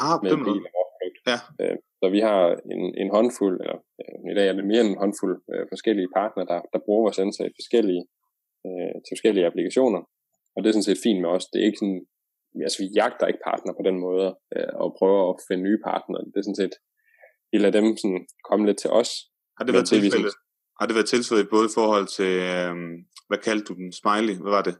[0.00, 1.18] ah, med en del af vores produkt.
[1.30, 1.38] Ja.
[1.60, 2.40] Øh, så vi har
[2.74, 6.14] en, en håndfuld, eller øh, i dag er det mere end en håndfuld øh, forskellige
[6.18, 8.04] partnere, der, der bruger vores sensor i forskellige,
[8.66, 10.02] øh, til forskellige applikationer.
[10.54, 11.46] Og det er sådan set fint med os.
[11.50, 12.02] Det er ikke sådan,
[12.66, 16.24] altså vi jagter ikke partner på den måde, øh, og prøver at finde nye partnere.
[16.32, 16.74] Det er sådan set,
[17.52, 19.12] vi lader dem sådan komme lidt til os.
[19.56, 20.34] Har det været tilfældet?
[20.78, 22.74] Har det været tilfældet både i forhold til, øh,
[23.28, 24.76] hvad kaldte du den, Smiley, hvad var det?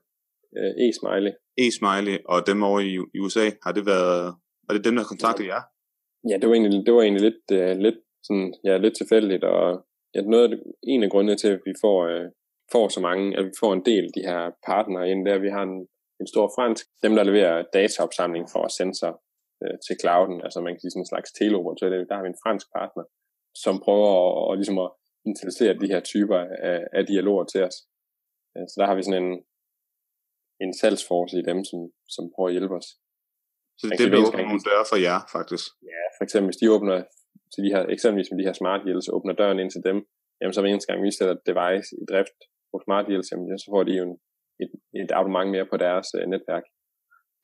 [0.58, 1.32] Øh, e-Smiley.
[1.64, 4.34] E-Smiley, og dem over i, i USA, har det været,
[4.66, 5.62] var det dem, der kontaktede jer?
[6.30, 9.86] Ja, det var egentlig, det var egentlig lidt, uh, lidt, sådan, ja, lidt tilfældigt, og
[10.14, 12.26] ja, noget af det, en af grundene til, at vi får, uh,
[12.72, 15.50] får så mange, at vi får en del af de her partnere ind, der vi
[15.56, 15.76] har en,
[16.20, 19.12] en stor fransk, dem der leverer dataopsamling for sensor
[19.62, 22.42] uh, til clouden, altså man kan sige sådan en slags teleoperatør, der har vi en
[22.44, 23.04] fransk partner,
[23.54, 24.90] som prøver at, og ligesom at
[25.30, 26.38] introducere de her typer
[26.70, 27.76] af, af dialoger til os.
[28.70, 29.32] Så der har vi sådan en,
[30.64, 31.78] en salgsforce i dem, som,
[32.14, 32.88] som prøver at hjælpe os.
[33.78, 35.64] Så det, vil åbne nogle døre for jer, faktisk?
[35.92, 36.96] Ja, for eksempel hvis de åbner
[37.52, 39.96] til de her, eksempelvis med de her smart yields, åbner døren ind til dem,
[40.38, 42.38] jamen så hver eneste gang vi sætter et device i drift
[42.70, 44.14] på smart yields, jamen så får de jo en,
[44.62, 44.70] et,
[45.02, 46.64] et abonnement mere på deres uh, netværk.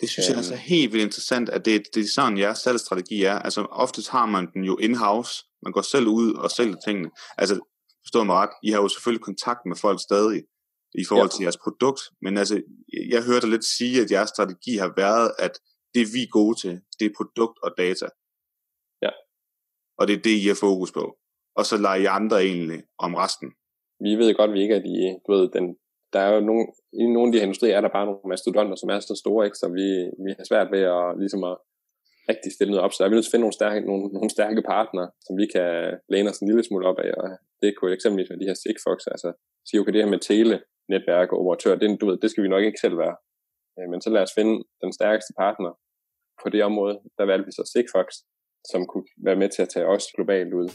[0.00, 3.18] Det synes jeg altså er helt vildt interessant, at det, det er sådan, jeres salgsstrategi
[3.32, 3.38] er.
[3.46, 7.10] Altså oftest har man den jo in-house, man går selv ud og sælger tingene.
[7.38, 7.54] Altså,
[8.04, 10.42] forstår mig ret, I har jo selvfølgelig kontakt med folk stadig
[11.02, 11.34] i forhold ja.
[11.34, 12.56] til jeres produkt, men altså,
[13.14, 15.54] jeg hørte lidt sige, at jeres strategi har været, at
[15.94, 18.08] det vi er gode til, det er produkt og data.
[19.04, 19.12] Ja.
[19.98, 21.04] Og det er det, I har fokus på.
[21.58, 23.48] Og så lader I andre egentlig om resten.
[24.06, 25.66] Vi ved godt, at vi ikke er de, du ved, den,
[26.12, 28.76] der er jo nogle, i nogle af de her industrier er der bare nogle mastodonter,
[28.76, 29.60] som er så store, ikke?
[29.62, 29.86] så vi,
[30.24, 31.56] vi har svært ved at, ligesom at
[32.28, 32.92] rigtig stille noget op.
[32.92, 35.34] Så der er vi nødt til at finde nogle stærke, nogle, nogle stærke partnere, som
[35.40, 35.70] vi kan
[36.12, 37.10] læne os en lille smule op af.
[37.20, 37.26] Og
[37.62, 39.28] det kunne eksempelvis med de her Sigfox, altså
[39.68, 40.56] sige, okay, det her med tele,
[40.92, 43.16] netværk og operatør, det, du ved, det skal vi nok ikke selv være.
[43.76, 44.54] Øh, men så lad os finde
[44.84, 45.72] den stærkeste partner
[46.42, 46.96] på det område.
[47.18, 48.08] Der valgte vi så Sigfox,
[48.70, 50.68] som kunne være med til at tage os globalt ud.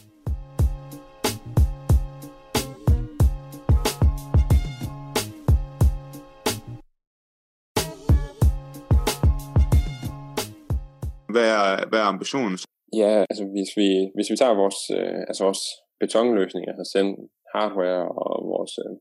[11.36, 12.56] Hvad er, hvad er ambitionen?
[13.00, 15.62] Ja, altså hvis vi, hvis vi tager vores, øh, altså vores
[16.02, 17.10] betonløsninger, altså send
[17.54, 18.94] hardware og vores øh,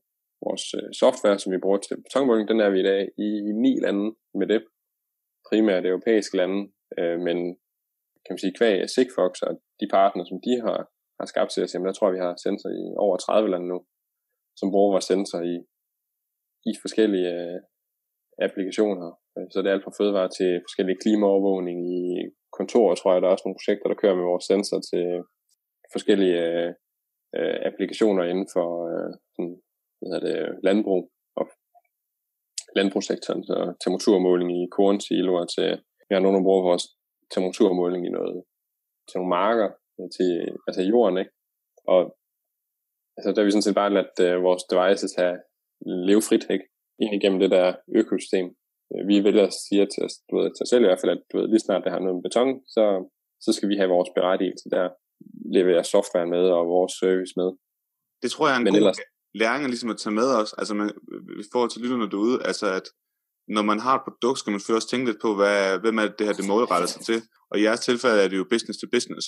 [0.45, 3.29] vores øh, software, som vi bruger til betonmåling, den er vi i dag i
[3.63, 4.05] ni lande
[4.39, 4.61] med det.
[5.49, 6.59] Primært europæiske lande,
[6.99, 7.37] øh, men
[8.23, 10.79] kan man sige, kvæg Sigfox og de partnere, som de har,
[11.19, 13.67] har skabt til os, jamen der tror jeg, vi har sensor i over 30 lande
[13.73, 13.79] nu,
[14.59, 15.55] som bruger vores sensor i,
[16.69, 17.59] i forskellige øh,
[18.45, 19.09] applikationer.
[19.35, 22.01] Øh, så det er alt fra fødevare til forskellige klimaovervågning i
[22.57, 25.05] kontorer, tror jeg, der er også nogle projekter, der kører med vores sensor til
[25.95, 26.71] forskellige øh,
[27.37, 29.55] øh, applikationer inden for øh, sådan
[29.97, 31.03] hvad hedder det, landbrug
[31.39, 31.45] og
[32.75, 35.69] landbrugssektoren, så temperaturmåling i kornsiloer til,
[36.07, 36.85] vi har nogen, der bruger vores
[37.33, 38.43] temperaturmåling i noget,
[39.07, 39.69] til nogle marker,
[39.99, 40.29] øh, til,
[40.67, 41.31] altså jorden, ikke?
[41.93, 41.99] Og
[43.17, 45.37] altså, der har vi sådan set bare ladt øh, vores devices have
[46.09, 46.65] leve frit, ikke?
[47.03, 47.67] Ind igennem det der
[47.99, 48.47] økosystem.
[49.09, 51.23] Vi vælger at sige til os, du ved, til os selv i hvert fald, at
[51.29, 52.83] du ved, lige snart det har noget med beton, så,
[53.45, 54.85] så skal vi have vores berettigelse der,
[55.57, 57.49] levere software med og vores service med.
[58.23, 58.99] Det tror jeg er en Men god, ellers,
[59.41, 60.87] læringer ligesom at tage med os, altså man,
[61.43, 62.87] i forhold til lytterne derude, altså at
[63.47, 66.27] når man har et produkt, skal man først tænke lidt på, hvad, hvem er det
[66.27, 67.19] her, det målretter sig til.
[67.49, 69.25] Og i jeres tilfælde er det jo business to business.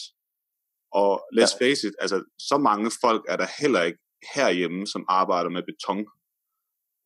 [0.91, 1.65] Og let's ja.
[1.65, 2.17] face it, altså
[2.49, 3.99] så mange folk er der heller ikke
[4.35, 6.05] herhjemme, som arbejder med beton,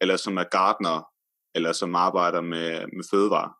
[0.02, 1.11] eller som er gardner,
[1.56, 3.52] eller som arbejder med, med fødevare.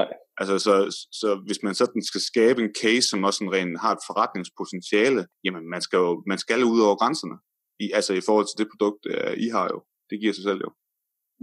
[0.00, 0.12] Nej.
[0.40, 0.74] Altså, så,
[1.20, 5.22] så hvis man sådan skal skabe en case, som også en ren har et forretningspotentiale,
[5.44, 7.36] jamen man skal jo man skal ud over grænserne
[7.84, 9.78] i, altså i forhold til det produkt, uh, I har jo.
[10.10, 10.70] Det giver sig selv jo.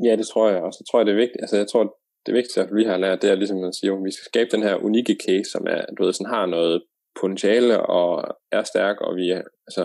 [0.05, 0.61] Ja, det tror jeg.
[0.67, 1.41] Og så tror jeg, det er vigtigt.
[1.43, 1.83] Altså jeg tror,
[2.25, 4.63] det vigtigste, vi har lært, det er ligesom at sige, at vi skal skabe den
[4.67, 6.75] her unikke case, som er, du ved, sådan har noget
[7.21, 8.11] potentiale og
[8.51, 9.25] er stærk, og vi
[9.67, 9.83] altså,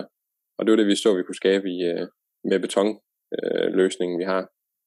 [0.57, 2.07] og det var det, vi så, vi kunne skabe i, uh,
[2.51, 4.43] med betonløsningen, uh, vi har,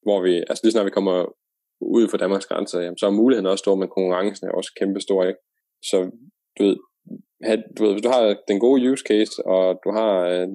[0.05, 1.15] hvor vi, altså lige snart vi kommer
[1.81, 5.23] ud for Danmarks grænser, jamen, så er muligheden også stor, men konkurrencen er også kæmpestor,
[5.23, 5.39] ikke?
[5.89, 5.97] Så
[6.57, 6.77] du ved,
[7.43, 10.47] have, du ved, hvis du har den gode use case, og du har øh,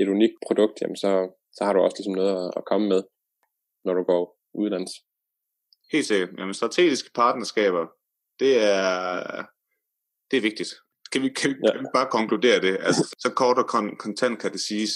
[0.00, 1.10] et unikt produkt, jamen så,
[1.56, 3.02] så har du også ligesom noget at, at komme med,
[3.84, 4.22] når du går
[4.54, 4.92] udlands.
[5.92, 6.30] Helt sikkert.
[6.38, 7.84] Jamen, strategiske partnerskaber,
[8.40, 8.86] det er,
[10.30, 10.72] det er vigtigt.
[11.14, 11.72] Kan vi, kan, vi, ja.
[11.72, 12.74] kan vi bare konkludere det?
[12.88, 14.92] Altså, så kort og kon- kontant kan det siges.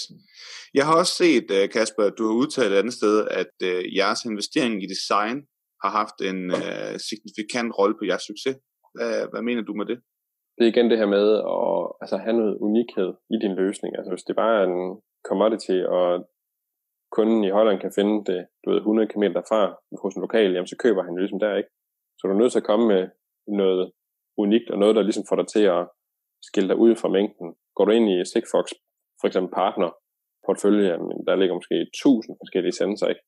[0.77, 3.81] Jeg har også set, øh, Kasper, at du har udtalt et andet sted, at uh,
[3.99, 5.37] jeres investering i design
[5.83, 8.55] har haft en øh, signifikant rolle på jeres succes.
[8.95, 9.97] Hvad, hvad mener du med det?
[10.55, 11.25] Det er igen det her med
[11.57, 13.91] at altså, have noget unikhed i din løsning.
[13.97, 14.81] Altså hvis det bare er en
[15.29, 16.05] commodity, og
[17.17, 19.61] kunden i Holland kan finde det, du ved, 100 km derfra
[20.01, 21.71] hos en lokal, jamen så køber han det ligesom der, ikke?
[22.17, 23.03] Så du er nødt til at komme med
[23.61, 23.91] noget
[24.43, 25.81] unikt, og noget, der ligesom får dig til at
[26.41, 27.55] skille dig ud fra mængden.
[27.75, 28.67] Går du ind i Sigfox,
[29.21, 29.89] for eksempel partner,
[30.45, 33.25] portfølje, jamen, der ligger måske 1000 forskellige sensorer, ikke?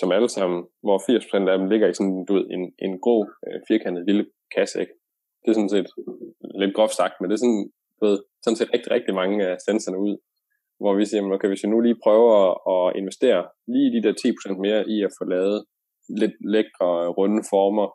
[0.00, 0.98] som alle sammen, hvor
[1.46, 4.80] 80% af dem ligger i sådan du ved, en, en grå, øh, firkantet lille kasse.
[4.80, 4.94] Ikke?
[5.40, 5.88] Det er sådan set
[6.60, 7.64] lidt groft sagt, men det er sådan,
[7.98, 10.16] du ved, sådan set rigtig, rigtig mange af sensorerne ud,
[10.80, 12.34] hvor vi siger, okay, hvis vi nu lige prøver
[12.74, 13.42] at investere
[13.74, 15.58] lige de der 10% mere i at få lavet
[16.20, 17.88] lidt lækre, runde former,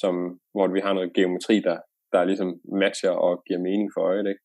[0.00, 0.14] som,
[0.54, 1.78] hvor vi har noget geometri, der,
[2.12, 2.50] der ligesom
[2.82, 4.42] matcher og giver mening for øjet, ikke?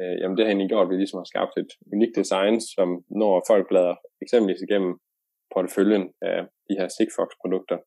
[0.00, 2.88] Øh, jamen det har egentlig gjort, at vi ligesom har skabt et unikt design, som
[3.20, 4.92] når folk bladrer eksempelvis igennem
[5.54, 6.38] porteføljen af
[6.68, 7.78] de her Sigfox-produkter,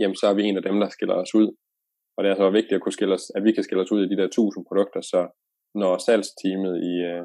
[0.00, 1.48] jamen så er vi en af dem, der skiller os ud.
[2.16, 4.02] Og det er så vigtigt at, kunne skille os, at vi kan skille os ud
[4.04, 5.20] i de der 1000 produkter, så
[5.82, 7.24] når salgsteamet i, øh,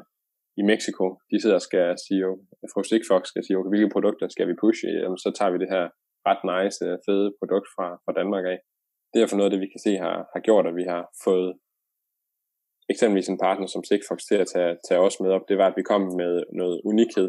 [0.60, 2.22] i Mexico, de sidder og skal sige,
[2.72, 5.72] fru Sigfox skal sige, okay, hvilke produkter skal vi pushe, jamen, så tager vi det
[5.74, 5.84] her
[6.28, 8.58] ret nice, øh, fede produkt fra, fra Danmark af.
[9.16, 11.02] Det er for noget af det, vi kan se har, har gjort, at vi har
[11.24, 11.48] fået
[12.92, 15.44] eksempelvis en partner som Sigfox til at tage, tage os med op.
[15.48, 17.28] Det var, at vi kom med noget unikhed,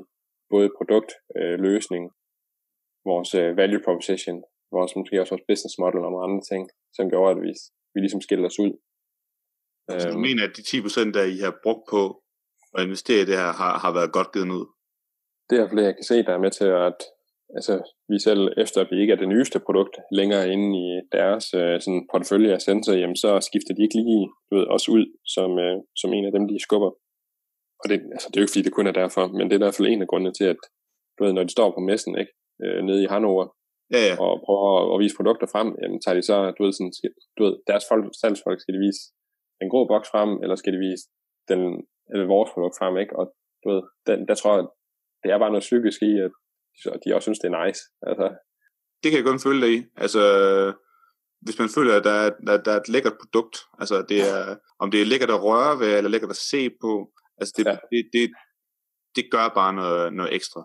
[0.53, 2.03] både produkt, øh, løsning,
[3.09, 4.43] vores øh, value proposition,
[4.75, 6.63] vores måske også vores business model og nogle andre ting,
[6.97, 7.51] som gjorde, at vi,
[7.93, 8.73] vi ligesom skilte os ud.
[9.91, 10.25] Altså, du øhm.
[10.27, 12.01] mener, at de 10% der I har brugt på
[12.75, 14.65] at investere i det her, har, har været godt givet ud?
[15.49, 16.99] Det er flere, jeg kan se, der er med til at
[17.55, 17.73] altså,
[18.11, 21.81] vi selv, efter at vi ikke er det nyeste produkt længere inde i deres øh,
[21.81, 25.05] sådan portefølje af sensor, jamen, så skifter de ikke lige du ved, os ud
[25.35, 26.91] som, øh, som en af dem, de skubber.
[27.81, 29.61] Og det, altså, det er jo ikke, fordi det kun er derfor, men det er
[29.61, 30.61] i hvert fald en af grundene til, at
[31.15, 32.33] du ved, når de står på messen, ikke,
[32.63, 33.45] øh, nede i Hannover,
[33.93, 34.13] ja, ja.
[34.23, 37.11] og prøver at, at, vise produkter frem, jamen, tager de så, du ved, sådan, skal,
[37.37, 39.01] du ved deres folk, salgsfolk, skal de vise
[39.61, 41.03] en grå boks frem, eller skal de vise
[41.49, 41.61] den,
[42.11, 43.13] eller vores produkt frem, ikke?
[43.19, 43.25] Og
[43.63, 44.65] du ved, den, der tror jeg,
[45.23, 46.33] det er bare noget psykisk i, at
[46.81, 47.81] så de også synes, det er nice.
[48.09, 48.27] Altså.
[49.03, 49.83] Det kan jeg godt føle dig i.
[49.95, 50.21] Altså,
[51.41, 54.55] hvis man føler, at der er, der, der er et lækkert produkt, altså det er,
[54.79, 57.77] om det er lækkert at røre ved, eller lækkert at se på, altså det, ja.
[57.91, 58.31] det, det,
[59.15, 60.61] det gør bare noget, noget ekstra.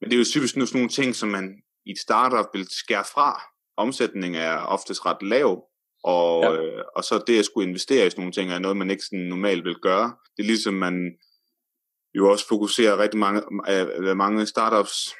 [0.00, 3.04] Men det er jo typisk sådan nogle ting, som man i et startup vil skære
[3.14, 3.42] fra.
[3.76, 5.64] Omsætning er oftest ret lav,
[6.04, 6.52] og, ja.
[6.52, 9.04] øh, og så det at skulle investere i sådan nogle ting, er noget, man ikke
[9.04, 10.16] sådan normalt vil gøre.
[10.36, 10.94] Det er ligesom, man
[12.16, 13.40] jo også fokuserer rigtig mange,
[13.72, 15.14] øh, mange startups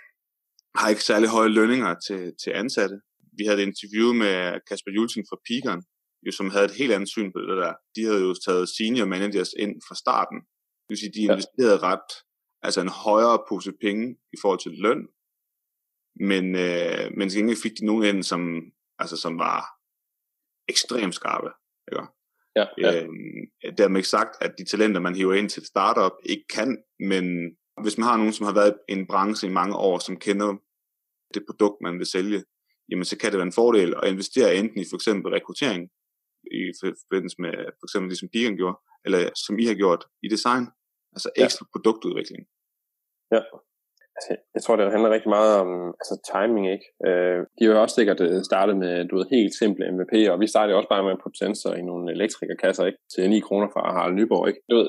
[0.75, 2.97] har ikke særlig høje lønninger til, til ansatte.
[3.39, 5.83] Vi havde et interview med Kasper Julting fra Pigon,
[6.27, 7.75] jo, som havde et helt andet syn på det der.
[7.97, 10.39] De havde jo taget senior managers ind fra starten.
[10.83, 11.89] Det vil sige, de investerede ja.
[11.91, 12.11] ret,
[12.63, 14.05] altså en højere pose penge
[14.35, 15.03] i forhold til løn,
[16.31, 18.41] men, øh, men til gengæld fik de nogen ind, som,
[18.99, 19.61] altså, som var
[20.69, 21.51] ekstremt skarpe.
[21.93, 22.07] Ikke?
[22.57, 23.03] Ja, ja.
[23.03, 23.09] Øh,
[23.79, 27.25] dermed ikke sagt, at de talenter, man hiver ind til et startup, ikke kan, men
[27.83, 30.57] hvis man har nogen, som har været i en branche i mange år, som kender
[31.35, 32.45] det produkt, man vil sælge,
[32.91, 35.91] jamen så kan det være en fordel at investere enten i for eksempel rekruttering,
[36.61, 40.65] i forbindelse med for eksempel ligesom Pigen gjorde, eller som I har gjort i design,
[41.13, 41.71] altså ekstra ja.
[41.75, 42.43] produktudvikling.
[43.35, 43.41] Ja,
[44.17, 46.87] altså, jeg tror, det handler rigtig meget om altså, timing, ikke?
[47.09, 50.41] Øh, de har jo også sikkert øh, startet med du ved, helt simple MVP, og
[50.43, 53.01] vi startede også bare med at putte sensor i nogle elektrikerkasser, ikke?
[53.13, 54.61] Til 9 kroner fra Harald Nyborg, ikke?
[54.71, 54.89] Du ved,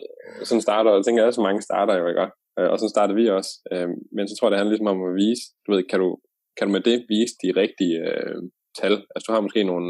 [0.50, 2.28] sådan starter, jeg tænker, at så mange starter jo, ikke?
[2.60, 3.52] Øh, og så startede vi også.
[3.74, 6.10] Øh, men så tror jeg, det handler ligesom om at vise, du ved, kan du,
[6.58, 8.38] kan du med det vise de rigtige øh,
[8.80, 8.94] tal?
[9.14, 9.90] Altså, du har måske nogle,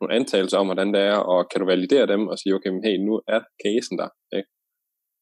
[0.00, 2.84] nogle antagelser om, hvordan det er, og kan du validere dem og sige, okay, men
[2.84, 4.48] hey, nu er casen der, ikke?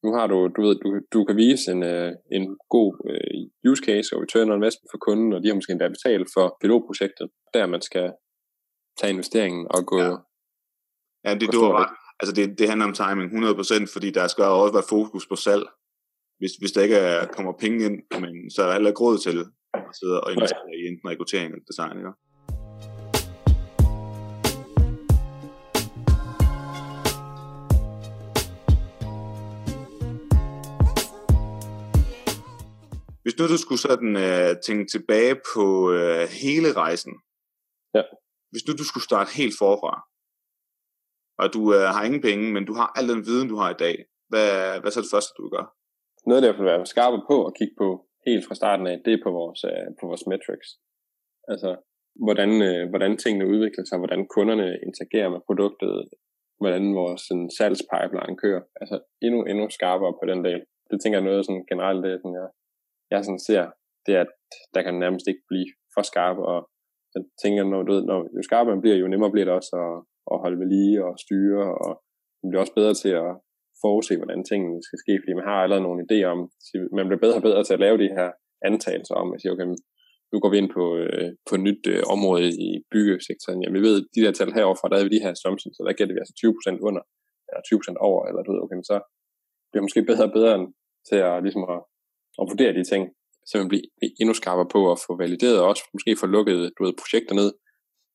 [0.07, 3.83] Nu har du, du ved, du, du kan vise en, uh, en god uh, use
[3.88, 7.27] case og return on investment for kunden, og de har måske endda betalt for pilotprojektet,
[7.55, 8.07] der man skal
[8.99, 9.99] tage investeringen og gå...
[9.99, 10.16] Ja,
[11.27, 11.87] ja det, du var,
[12.21, 15.66] altså det, det handler om timing 100%, fordi der skal også være fokus på salg.
[16.40, 19.19] Hvis, hvis der ikke er, kommer penge ind, men, så er der heller ikke råd
[19.27, 19.37] til
[19.75, 21.97] at sidde og investere i enten rekruttering eller design.
[22.01, 22.12] Ikke?
[33.27, 35.64] Hvis nu du skulle sådan uh, tænke tilbage på
[35.99, 37.14] uh, hele rejsen,
[37.97, 38.03] ja.
[38.51, 39.95] hvis nu du skulle starte helt forfra,
[41.43, 43.81] og du uh, har ingen penge, men du har al den viden, du har i
[43.85, 43.97] dag,
[44.31, 44.51] hvad,
[44.81, 45.64] hvad er så det første, du gør?
[46.29, 47.89] Noget, der vil være skarpe på at kigge på
[48.27, 50.68] helt fra starten af, det er på vores, uh, på vores metrics.
[51.53, 51.70] Altså,
[52.27, 55.91] hvordan, uh, hvordan tingene udvikler sig, hvordan kunderne interagerer med produktet,
[56.61, 58.62] hvordan vores sådan, salgspipeline kører.
[58.81, 60.61] Altså, endnu, endnu skarpere på den del.
[60.91, 62.49] Det tænker jeg noget sådan generelt, det er sådan, jeg
[63.11, 63.64] jeg sådan ser,
[64.07, 64.32] det er, at
[64.74, 66.59] der kan nærmest ikke blive for skarp, og
[67.14, 69.72] jeg tænker, når, du ved, når jo skarpere man bliver, jo nemmere bliver det også
[69.84, 69.94] at,
[70.32, 71.90] at holde ved lige og styre, og
[72.40, 73.30] man bliver også bedre til at
[73.82, 76.40] forudse, hvordan tingene skal ske, fordi man har allerede nogle idéer om,
[76.98, 78.28] man bliver bedre og bedre til at lave de her
[78.68, 79.66] antagelser om, at sige, okay,
[80.32, 83.62] nu går vi ind på, øh, på et nyt øh, område i byggesektoren.
[83.62, 85.98] Jamen, vi ved, de der tal heroverfra, der er vi de her assumptions, så der
[85.98, 87.02] gætter vi altså 20% under,
[87.48, 88.98] eller 20% over, eller du ved, okay, men så
[89.70, 90.54] bliver måske bedre og bedre
[91.09, 91.80] til at, ligesom at,
[92.41, 93.03] at vurdere de ting,
[93.47, 93.82] så man bliver
[94.20, 97.53] endnu skarpere på at få valideret, og også måske få lukket du ved, projekter ned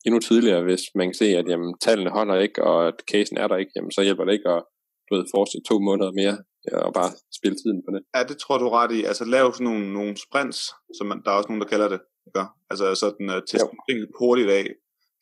[0.06, 3.48] endnu tidligere, hvis man kan se, at jamen, tallene holder ikke, og at casen er
[3.48, 4.64] der ikke, jamen, så hjælper det ikke at
[5.08, 6.38] du ved, fortsætte to måneder mere
[6.72, 8.02] ja, og bare spille tiden på det.
[8.16, 9.04] Ja, det tror du ret i.
[9.04, 10.60] Altså lave sådan nogle, nogle sprints,
[10.98, 12.02] som man, der er også nogen, der kalder det.
[12.28, 12.46] Ikke?
[12.70, 14.66] Altså sådan uh, teste ting hurtigt af.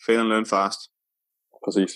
[0.06, 0.80] Fail and learn fast.
[1.66, 1.92] Præcis.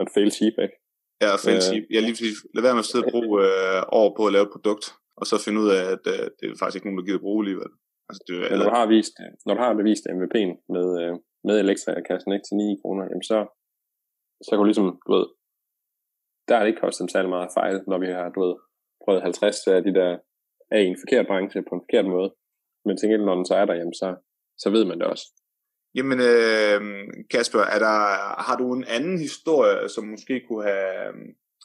[0.00, 0.76] And fail cheap, ikke?
[1.24, 1.84] Ja, fail øh, cheap.
[1.94, 2.36] Ja, lige præcis.
[2.54, 4.84] Lad være med at sidde og bruge uh, år på at lave et produkt,
[5.20, 7.42] og så finde ud af, at uh, det er faktisk ikke nogen, der gider bruge
[7.42, 7.72] alligevel.
[8.08, 8.64] Altså, det, eller...
[8.64, 9.14] når, du har vist,
[9.46, 11.14] når du har bevist MVP'en med, uh,
[11.46, 13.38] med elektrikerkassen ikke til 9 kroner, jamen så,
[14.44, 15.26] så kan du ligesom, du ved,
[16.46, 18.54] der har det ikke kostet dem særlig meget at fejle, når vi har, du ved,
[19.04, 20.10] prøvet 50 af de der
[20.74, 22.30] af i en forkert branche på en forkert måde.
[22.84, 24.08] Men til når den så er der, jamen så,
[24.62, 25.26] så ved man det også.
[25.96, 26.80] Jamen øh,
[27.30, 27.96] Kasper, er der,
[28.46, 31.12] har du en anden historie, som måske kunne have,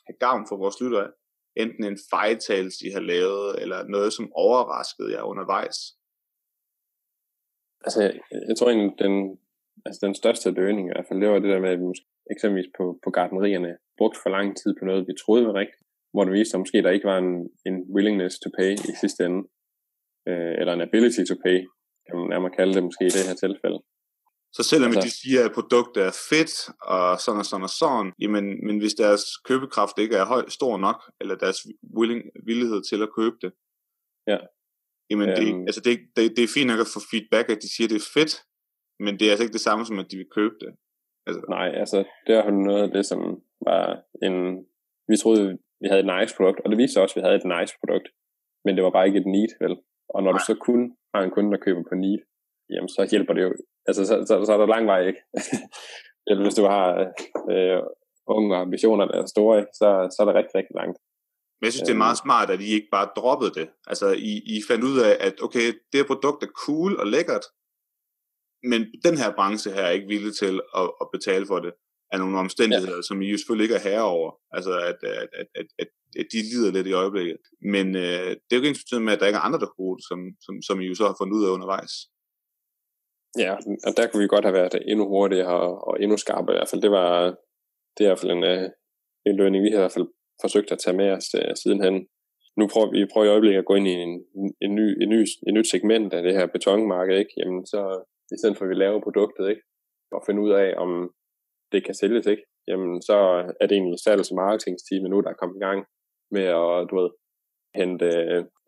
[0.08, 1.08] have gavn for vores lyttere?
[1.56, 5.78] Enten en fejltagelse, de har lavet, eller noget, som overraskede jer undervejs?
[7.86, 8.02] Altså,
[8.50, 9.40] jeg tror egentlig, den,
[9.86, 12.08] altså den største døgning i hvert fald, det var det der med, at vi måske
[12.34, 15.84] eksempelvis på, på gardnerierne brugt for lang tid på noget, vi troede var rigtigt,
[16.14, 17.32] hvor det viste sig, at måske der ikke var en,
[17.70, 19.42] en willingness to pay i sidste ende,
[20.30, 21.58] øh, eller en ability to pay,
[22.06, 23.80] kan man nærmere kalde det måske i det her tilfælde.
[24.58, 26.54] Så selvom altså, de siger, at produktet er fedt,
[26.94, 30.78] og sådan og sådan og sådan, jamen, men hvis deres købekraft ikke er høj, stor
[30.78, 31.60] nok, eller deres
[31.98, 33.52] willing, villighed til at købe det,
[34.32, 34.40] ja.
[35.10, 37.70] jamen det, um, altså det, det, det er fint nok at få feedback, at de
[37.76, 38.34] siger, at det er fedt,
[39.06, 40.72] men det er altså ikke det samme som, at de vil købe det.
[41.28, 41.42] Altså.
[41.58, 43.20] Nej, altså det er noget af det, som
[43.70, 43.82] var
[44.26, 44.36] en...
[45.12, 45.44] Vi troede,
[45.82, 48.08] vi havde et nice produkt, og det viste også, at vi havde et nice produkt,
[48.66, 49.76] men det var bare ikke et need, vel?
[50.16, 50.38] Og når Nej.
[50.38, 50.82] du så kun
[51.14, 52.22] har en kunde, der køber på need,
[52.74, 53.52] jamen så hjælper det jo,
[53.88, 55.22] altså så, så, så er der lang vej, ikke?
[56.30, 56.88] Eller hvis du har
[57.54, 57.82] øh,
[58.28, 59.66] unge ambitioner, der er store?
[59.80, 60.98] Så, så er det rigtig, rigtig langt.
[61.58, 63.68] Men jeg synes, det er meget smart, at I ikke bare droppede det.
[63.88, 67.46] Altså, I, I fandt ud af, at okay, det her produkt er cool og lækkert,
[68.72, 71.74] men den her branche her er ikke villig til at, at betale for det
[72.12, 73.08] af nogle omstændigheder, ja.
[73.08, 74.32] som I jo selvfølgelig ikke er herre over.
[74.52, 75.88] Altså, at, at, at, at, at,
[76.20, 77.38] at de lider lidt i øjeblikket.
[77.74, 79.96] Men øh, det er jo ikke ens med, at der ikke er andre, der bruger
[79.96, 81.94] det, som, som, som I jo så har fundet ud af undervejs.
[83.38, 83.54] Ja,
[83.88, 86.70] og der kunne vi godt have været endnu hurtigere og, og endnu skarpere i hvert
[86.70, 86.82] fald.
[86.82, 87.36] Det var
[87.98, 88.70] det er i hvert fald en, øh,
[89.26, 90.08] en learning, vi har i hvert fald
[90.42, 92.08] forsøgt at tage med os uh, sidenhen.
[92.58, 94.14] Nu prøver vi prøver i øjeblikket at gå ind i en,
[94.66, 97.34] en, ny, en, ny, en nyt segment af det her betonmarked, ikke?
[97.38, 97.82] Jamen, så
[98.34, 99.62] i stedet for at vi laver produktet, ikke?
[100.12, 100.90] og finde ud af, om
[101.72, 102.44] det kan sælges, ikke?
[102.68, 103.18] jamen så
[103.62, 105.80] er det egentlig salgs- og marketingsteamet nu, der er kommet i gang
[106.36, 107.10] med at, du ved,
[107.80, 108.10] hente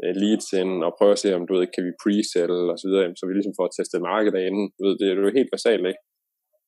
[0.03, 2.85] uh, leads ind og prøve at se, om du ved, kan vi pre-sell og så
[2.89, 4.65] videre, så vi ligesom får testet markedet inden.
[4.77, 6.03] Du ved, det er jo helt basalt, ikke?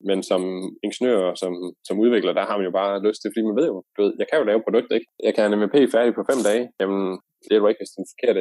[0.09, 0.41] Men som
[0.85, 1.53] ingeniør og som,
[1.87, 4.13] som udvikler, der har man jo bare lyst til, fordi man ved jo, du ved,
[4.21, 5.07] jeg kan jo lave produkt, ikke?
[5.25, 7.01] Jeg kan have en MVP færdig på fem dage, jamen
[7.45, 8.39] det er jo ikke, hvis den forkerte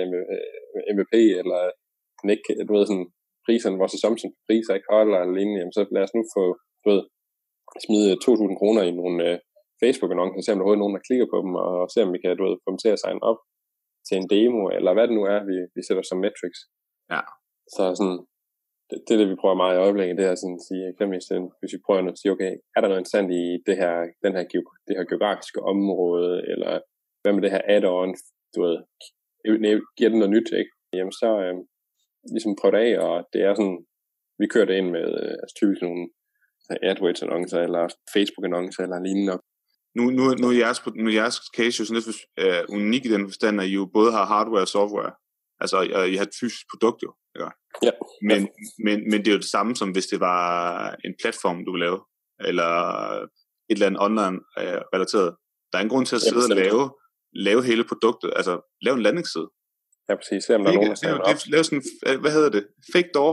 [0.97, 1.61] MVP, øh, eller
[2.19, 3.09] den ikke, du ved, sådan,
[3.47, 6.45] priserne, vores assumption priser ikke holder eller lignende, jamen, så lad os nu få,
[6.83, 7.03] du ved,
[7.87, 9.37] smide 2.000 kroner i nogle øh,
[9.81, 12.21] Facebook-annoncer, se om der overhovedet er nogen, der klikker på dem, og se om vi
[12.21, 13.41] kan, du ved, få dem til at signe op
[14.07, 16.61] til en demo, eller hvad det nu er, vi, vi sætter som metrics.
[17.13, 17.23] Ja.
[17.75, 18.21] Så sådan,
[18.89, 21.29] det, det er det, vi prøver meget i øjeblikket, det er sådan at sige, eksempelvis,
[21.61, 23.95] hvis vi prøver at sige, okay, er der noget interessant i det her,
[24.25, 24.45] den her,
[24.87, 26.73] det her geografiske område, eller
[27.23, 28.11] hvad med det her add-on,
[28.55, 28.77] du ved,
[29.97, 30.73] giver den noget nyt, ikke?
[30.97, 31.57] Jamen så, øh,
[32.35, 33.81] ligesom prøve det af, og det er sådan,
[34.41, 36.03] vi kører det ind med øh, altså typisk nogle
[36.89, 37.83] AdWords-annoncer, eller
[38.15, 39.37] Facebook-annoncer, eller lignende.
[39.97, 43.13] Nu, nu, nu, er jeres, nu er jeres case jo sådan lidt uh, unik i
[43.13, 45.13] den forstand, at I jo både har hardware og software.
[45.61, 45.81] Altså,
[46.13, 47.15] I har et fysisk produkt jo.
[47.37, 47.51] Ikke?
[47.83, 47.91] Ja.
[48.23, 48.47] Men, ja.
[48.85, 51.81] Men, men det er jo det samme, som hvis det var en platform, du vil
[51.81, 52.01] lave,
[52.49, 52.71] eller
[53.71, 55.31] et eller andet online-relateret.
[55.31, 55.37] Uh,
[55.69, 56.91] der er ingen grund til at sidde ja, og lave,
[57.33, 59.49] lave hele produktet, altså lave en landingsside.
[60.09, 60.51] Ja, præcis.
[60.51, 61.83] Om der er nogen, der det, det, lave sådan,
[62.21, 62.67] hvad hedder det?
[62.93, 63.33] Fake door.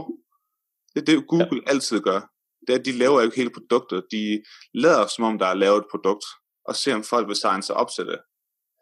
[0.94, 1.70] Det er det, Google ja.
[1.72, 2.20] altid gør.
[2.66, 4.04] Det er, at de laver jo ikke hele produktet.
[4.10, 4.42] De
[4.74, 6.24] lader som om, der er lavet et produkt,
[6.68, 8.20] og ser, om folk vil signe sig op til det.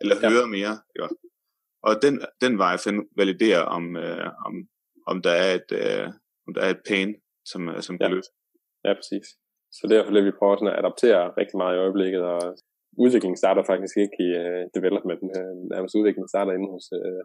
[0.00, 0.28] Eller ja.
[0.32, 0.74] høre mere.
[0.98, 1.06] Ja.
[1.88, 2.14] Og den,
[2.44, 4.54] den vej find, validere, om, øh, om,
[5.10, 6.06] om, der er et, øh,
[6.46, 7.10] om der er et pain,
[7.50, 8.14] som, øh, som kan ja.
[8.14, 8.30] løse.
[8.86, 9.26] Ja, præcis.
[9.78, 12.40] Så derfor vil vi prøve sådan at adaptere rigtig meget i øjeblikket, og
[13.04, 15.22] udviklingen starter faktisk ikke i uh, development.
[15.38, 17.22] Uh, nærmest udviklingen starter inde hos, uh,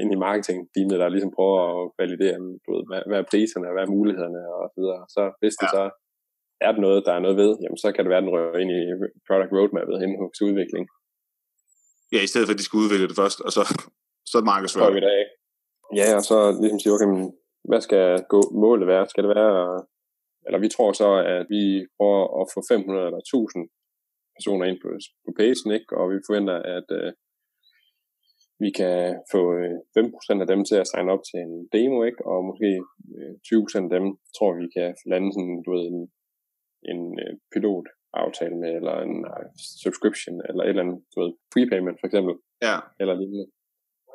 [0.00, 3.84] ind i marketing-teamet, der ligesom prøver at validere, du ved, hvad, hvad er priserne, hvad
[3.86, 5.02] er mulighederne og så videre.
[5.14, 5.74] Så hvis det ja.
[5.76, 5.82] så
[6.66, 8.60] er det noget, der er noget ved, jamen så kan det være, at den rører
[8.62, 8.80] ind i
[9.26, 10.84] product roadmapet hen hos udvikling.
[12.14, 13.62] Ja, i stedet for, at de skal udvikle det først, og så,
[14.28, 14.94] så er det markedsføring.
[14.96, 15.24] vi af.
[16.00, 17.08] Ja, og så ligesom sige, okay,
[17.70, 19.10] hvad skal gå, målet være?
[19.12, 19.54] Skal det være,
[20.46, 21.62] eller vi tror så, at vi
[21.96, 23.68] prøver at få 500 eller 1000
[24.36, 24.88] personer ind på,
[25.24, 25.90] på pagen, ikke?
[25.98, 27.10] og vi forventer, at uh,
[28.64, 28.98] vi kan
[29.32, 32.22] få 5% øh, af dem til at signe op til en demo, ikke?
[32.30, 32.70] og måske
[33.46, 34.06] 20% af dem
[34.36, 36.02] tror vi kan lande sådan, du ved, en,
[36.92, 37.00] en
[37.52, 39.46] pilot aftale med, eller en uh,
[39.84, 42.34] subscription, eller et eller andet, du ved, prepayment for eksempel,
[42.68, 42.76] ja.
[43.00, 43.46] eller lignende,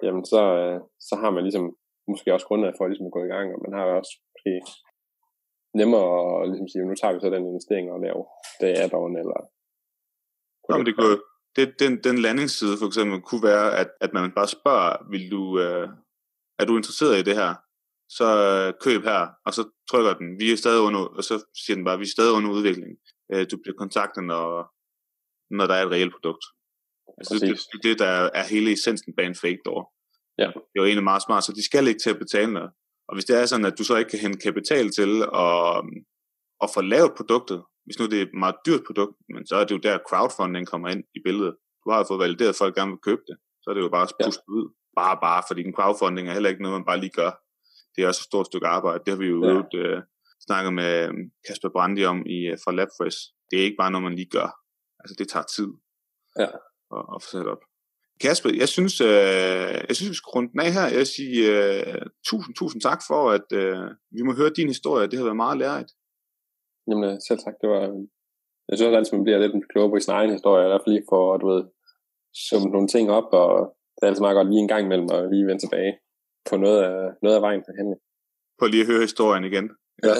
[0.05, 1.65] jamen så, uh, så har man ligesom
[2.11, 4.53] måske også grundlag for ligesom at gå i gang, og man har også måske
[5.79, 6.11] nemmere
[6.41, 8.25] at ligesom sige, nu tager vi så den investering og laver
[8.61, 9.39] det add-on, eller...
[10.67, 11.19] Nå, men det kunne,
[11.55, 15.43] det, den, den landingsside for eksempel kunne være, at, at man bare spørger, vil du,
[15.67, 15.87] uh,
[16.59, 17.51] er du interesseret i det her?
[18.09, 21.75] Så uh, køb her, og så trykker den, vi er stadig under, og så siger
[21.75, 22.91] den bare, vi er stadig under udvikling.
[23.33, 24.45] Uh, du bliver kontaktet, når,
[25.57, 26.45] når der er et reelt produkt.
[27.17, 29.93] Altså, det, det, det, der er hele essensen bag en fake door.
[30.37, 30.47] Ja.
[30.47, 32.71] Det er jo egentlig meget smart, så de skal ikke til at betale noget.
[33.07, 35.11] Og hvis det er sådan, at du så ikke kan hente kapital til
[35.45, 35.83] at,
[36.63, 39.63] at få lavet produktet, hvis nu det er et meget dyrt produkt, men så er
[39.65, 41.55] det jo der crowdfunding kommer ind i billedet.
[41.83, 43.37] Du har jo fået valideret, at folk gerne vil købe det.
[43.61, 44.53] Så er det jo bare at puste ja.
[44.57, 44.65] ud.
[44.95, 47.31] Bare, bare, fordi en crowdfunding er heller ikke noget, man bare lige gør.
[47.95, 49.03] Det er også et stort stykke arbejde.
[49.03, 49.49] Det har vi jo ja.
[49.51, 49.99] øvet, uh,
[50.47, 53.19] snakket med øhm, Kasper Brandi om i, uh, fra LabFresh.
[53.49, 54.49] Det er ikke bare noget, man lige gør.
[55.01, 55.69] Altså, det tager tid
[56.39, 56.49] ja.
[56.95, 57.63] at, at få sat op.
[58.21, 60.87] Kasper, jeg synes, øh, jeg synes, vi skal runde den af her.
[60.99, 63.85] Jeg siger øh, tusind, tusind tak for, at øh,
[64.15, 65.07] vi må høre din historie.
[65.09, 65.91] Det har været meget lærerigt.
[66.87, 67.55] Jamen, øh, selv tak.
[67.61, 67.81] Det var,
[68.69, 70.65] jeg synes altid, man bliver lidt klogere på sin egen historie.
[70.65, 71.63] I hvert fald lige for at du ved,
[72.47, 73.51] summe nogle ting op, og
[73.93, 75.93] det er altid meget godt lige en gang imellem at lige vende tilbage
[76.49, 77.95] på noget af, noget af vejen for hende.
[78.59, 79.65] På lige at høre historien igen.
[80.03, 80.15] Ja.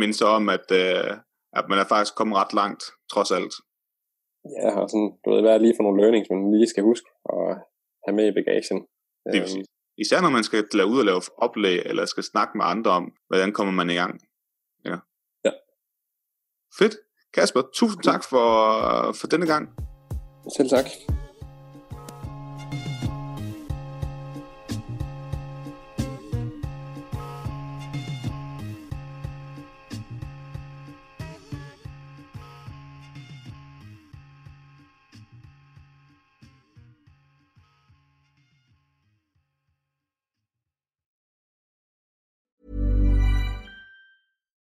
[0.00, 1.10] Men så om, at, øh,
[1.58, 2.82] at man er faktisk kommet ret langt,
[3.12, 3.54] trods alt.
[4.58, 7.08] Ja, og sådan, du ved, hvad er lige for nogle learnings, man lige skal huske
[7.32, 7.50] at
[8.04, 8.78] have med i bagagen.
[9.32, 9.64] Det er øhm.
[9.98, 13.12] Især når man skal lade ud og lave oplæg, eller skal snakke med andre om,
[13.28, 14.20] hvordan kommer man i gang.
[14.84, 14.96] Ja.
[15.44, 15.50] ja.
[16.78, 16.96] Fedt.
[17.34, 18.52] Kasper, tusind tak for,
[19.20, 19.64] for denne gang.
[20.56, 20.86] Selv tak.